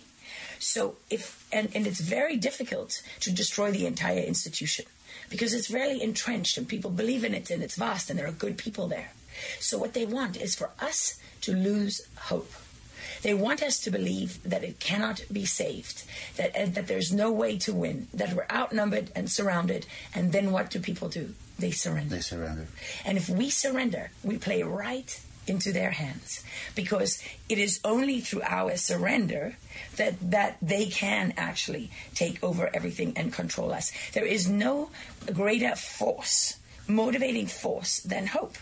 So 0.58 0.96
if 1.10 1.46
and, 1.52 1.68
and 1.74 1.86
it's 1.86 2.00
very 2.00 2.36
difficult 2.36 3.02
to 3.20 3.30
destroy 3.32 3.70
the 3.72 3.86
entire 3.86 4.20
institution 4.20 4.84
because 5.28 5.54
it's 5.54 5.70
really 5.70 6.02
entrenched 6.02 6.56
and 6.56 6.68
people 6.68 6.90
believe 6.90 7.24
in 7.24 7.34
it 7.34 7.50
and 7.50 7.62
it's 7.62 7.76
vast 7.76 8.10
and 8.10 8.18
there 8.18 8.26
are 8.26 8.32
good 8.32 8.56
people 8.56 8.88
there. 8.88 9.12
So 9.58 9.78
what 9.78 9.94
they 9.94 10.06
want 10.06 10.36
is 10.36 10.54
for 10.54 10.70
us 10.80 11.18
to 11.42 11.54
lose 11.54 12.00
hope. 12.16 12.52
They 13.22 13.34
want 13.34 13.62
us 13.62 13.78
to 13.80 13.90
believe 13.90 14.42
that 14.44 14.64
it 14.64 14.80
cannot 14.80 15.22
be 15.30 15.44
saved, 15.44 16.04
that 16.36 16.56
uh, 16.56 16.66
that 16.66 16.86
there's 16.86 17.12
no 17.12 17.30
way 17.30 17.58
to 17.58 17.72
win, 17.74 18.08
that 18.14 18.32
we're 18.32 18.46
outnumbered 18.50 19.10
and 19.14 19.30
surrounded. 19.30 19.86
And 20.14 20.32
then 20.32 20.52
what 20.52 20.70
do 20.70 20.80
people 20.80 21.08
do? 21.08 21.34
They 21.58 21.70
surrender. 21.70 22.14
They 22.16 22.22
surrender. 22.22 22.68
And 23.04 23.18
if 23.18 23.28
we 23.28 23.50
surrender, 23.50 24.10
we 24.24 24.38
play 24.38 24.62
right 24.62 25.20
into 25.46 25.72
their 25.72 25.90
hands. 25.90 26.44
Because 26.74 27.22
it 27.48 27.58
is 27.58 27.80
only 27.84 28.20
through 28.20 28.42
our 28.42 28.76
surrender 28.76 29.56
that 29.96 30.14
that 30.30 30.56
they 30.62 30.86
can 30.86 31.34
actually 31.36 31.90
take 32.14 32.42
over 32.42 32.70
everything 32.72 33.12
and 33.16 33.32
control 33.32 33.72
us. 33.72 33.92
There 34.12 34.26
is 34.26 34.48
no 34.48 34.90
greater 35.32 35.74
force 35.76 36.56
motivating 36.88 37.46
force 37.46 38.00
than 38.00 38.26
hope. 38.26 38.56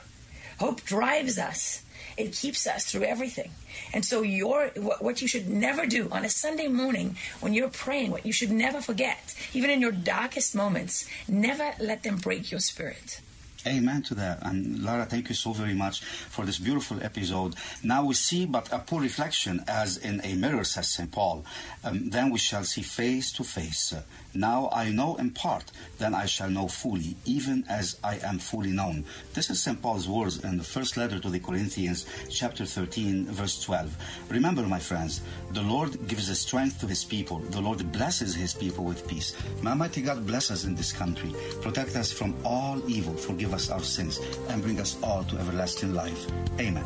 Hope 0.61 0.83
drives 0.85 1.39
us. 1.39 1.83
It 2.17 2.33
keeps 2.33 2.67
us 2.67 2.85
through 2.91 3.05
everything. 3.05 3.53
And 3.93 4.05
so 4.05 4.23
your 4.23 4.69
what, 4.77 5.03
what 5.03 5.23
you 5.23 5.29
should 5.29 5.49
never 5.49 5.87
do 5.87 6.09
on 6.11 6.25
a 6.25 6.29
sunday 6.29 6.69
morning 6.69 7.17
when 7.41 7.55
you're 7.55 7.69
praying 7.71 8.11
what 8.11 8.27
you 8.27 8.33
should 8.33 8.51
never 8.51 8.81
forget 8.81 9.35
even 9.55 9.71
in 9.71 9.81
your 9.81 9.93
darkest 9.93 10.55
moments 10.55 11.09
never 11.29 11.75
let 11.81 12.03
them 12.03 12.17
break 12.17 12.51
your 12.51 12.61
spirit 12.61 13.21
Amen 13.69 14.03
to 14.05 14.15
that. 14.15 14.39
And 14.43 14.83
Lara, 14.83 15.05
thank 15.05 15.29
you 15.29 15.35
so 15.35 15.53
very 15.53 15.75
much 15.75 16.03
for 16.03 16.47
this 16.47 16.59
beautiful 16.59 17.03
episode. 17.03 17.55
Now 17.83 18.05
we 18.07 18.15
see 18.15 18.47
but 18.47 18.73
a 18.73 18.79
poor 18.79 19.03
reflection 19.03 19.63
as 19.69 19.99
in 19.99 20.23
a 20.25 20.35
mirror, 20.37 20.65
says 20.65 20.89
St. 20.89 21.13
Paul. 21.13 21.45
Um, 21.85 22.09
then 22.09 22.31
we 22.31 22.39
shall 22.39 22.65
see 22.65 22.83
face 22.83 23.31
to 23.33 23.45
face. 23.45 23.93
Now 24.35 24.69
I 24.73 24.91
know 24.91 25.17
in 25.17 25.31
part, 25.31 25.65
then 25.99 26.15
I 26.15 26.27
shall 26.27 26.51
know 26.51 26.69
fully, 26.69 27.17
even 27.25 27.65
as 27.69 27.99
I 28.05 28.19
am 28.19 28.39
fully 28.39 28.71
known. 28.71 29.05
This 29.35 29.51
is 29.51 29.63
St. 29.63 29.81
Paul's 29.81 30.09
words 30.09 30.45
in 30.45 30.59
the 30.59 30.65
first 30.65 30.97
letter 30.97 31.19
to 31.19 31.31
the 31.31 31.41
Corinthians, 31.41 32.07
chapter 32.31 32.65
13, 32.65 33.27
verse 33.27 33.63
12. 33.63 33.97
Remember, 34.31 34.63
my 34.63 34.79
friends, 34.79 35.23
the 35.53 35.63
Lord 35.63 36.07
gives 36.09 36.29
strength 36.39 36.81
to 36.81 36.87
his 36.87 37.05
people. 37.05 37.39
The 37.39 37.61
Lord 37.61 37.91
blesses 37.93 38.35
his 38.35 38.55
people 38.55 38.85
with 38.85 39.09
peace. 39.09 39.37
May 39.63 39.71
Almighty 39.71 40.03
God 40.03 40.27
bless 40.27 40.51
us 40.51 40.65
in 40.65 40.75
this 40.75 40.93
country, 40.93 41.35
protect 41.63 41.97
us 41.97 42.13
from 42.13 42.35
all 42.45 42.81
evil, 42.89 43.15
forgive 43.15 43.55
us 43.55 43.71
our 43.71 43.83
sins, 43.83 44.21
and 44.49 44.63
bring 44.63 44.81
us 44.81 44.97
all 45.03 45.25
to 45.25 45.39
everlasting 45.39 45.95
life. 45.95 46.27
Amen. 46.61 46.85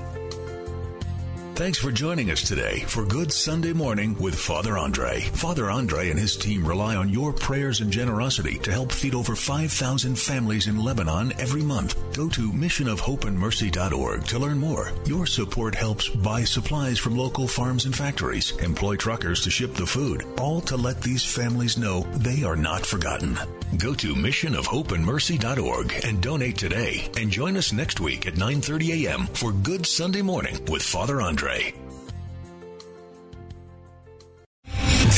Thanks 1.55 1.79
for 1.79 1.93
joining 1.93 2.31
us 2.31 2.41
today 2.41 2.81
for 2.89 3.05
Good 3.05 3.31
Sunday 3.31 3.75
Morning 3.75 4.17
with 4.19 4.35
Father 4.35 4.79
Andre. 4.79 5.21
Father 5.21 5.71
Andre 5.71 6.09
and 6.09 6.19
his 6.19 6.35
team 6.35 6.67
rely 6.67 6.97
on 6.97 7.11
your 7.11 7.31
prayers 7.31 7.83
and 7.83 7.93
generosity 7.93 8.59
to 8.61 8.73
help 8.73 8.91
feed 8.91 9.15
over 9.15 9.37
5,000 9.37 10.19
families 10.19 10.67
in 10.67 10.83
Lebanon 10.83 11.35
every 11.39 11.61
month. 11.61 11.95
Go 12.15 12.31
to 12.31 12.51
missionofhopeandmercy.org 12.51 14.25
to 14.25 14.39
learn 14.39 14.59
more. 14.59 14.93
Your 15.05 15.27
support 15.27 15.75
helps 15.75 16.09
buy 16.09 16.43
supplies 16.43 16.99
from 16.99 17.19
local 17.19 17.47
farms 17.47 17.85
and 17.85 17.95
factories, 17.95 18.53
employ 18.63 18.97
truckers 18.97 19.43
to 19.43 19.51
ship 19.51 19.75
the 19.75 19.87
food, 19.87 20.25
all 20.39 20.63
to 20.63 20.79
let 20.79 21.03
these 21.03 21.23
families 21.23 21.77
know 21.77 22.01
they 22.15 22.45
are 22.45 22.57
not 22.57 22.87
forgotten. 22.87 23.39
Go 23.79 23.95
to 23.95 24.15
missionofhopeandmercy.org 24.15 26.05
and 26.05 26.23
donate 26.23 26.57
today 26.59 27.11
and 27.17 27.31
join 27.31 27.57
us 27.57 27.73
next 27.73 28.01
week 28.01 28.27
at 28.27 28.35
9:30 28.35 29.07
a.m. 29.07 29.27
for 29.27 29.53
Good 29.53 29.87
Sunday 29.87 30.23
Morning 30.23 30.59
with 30.67 30.83
Father 30.83 31.23
Andre. 31.23 31.75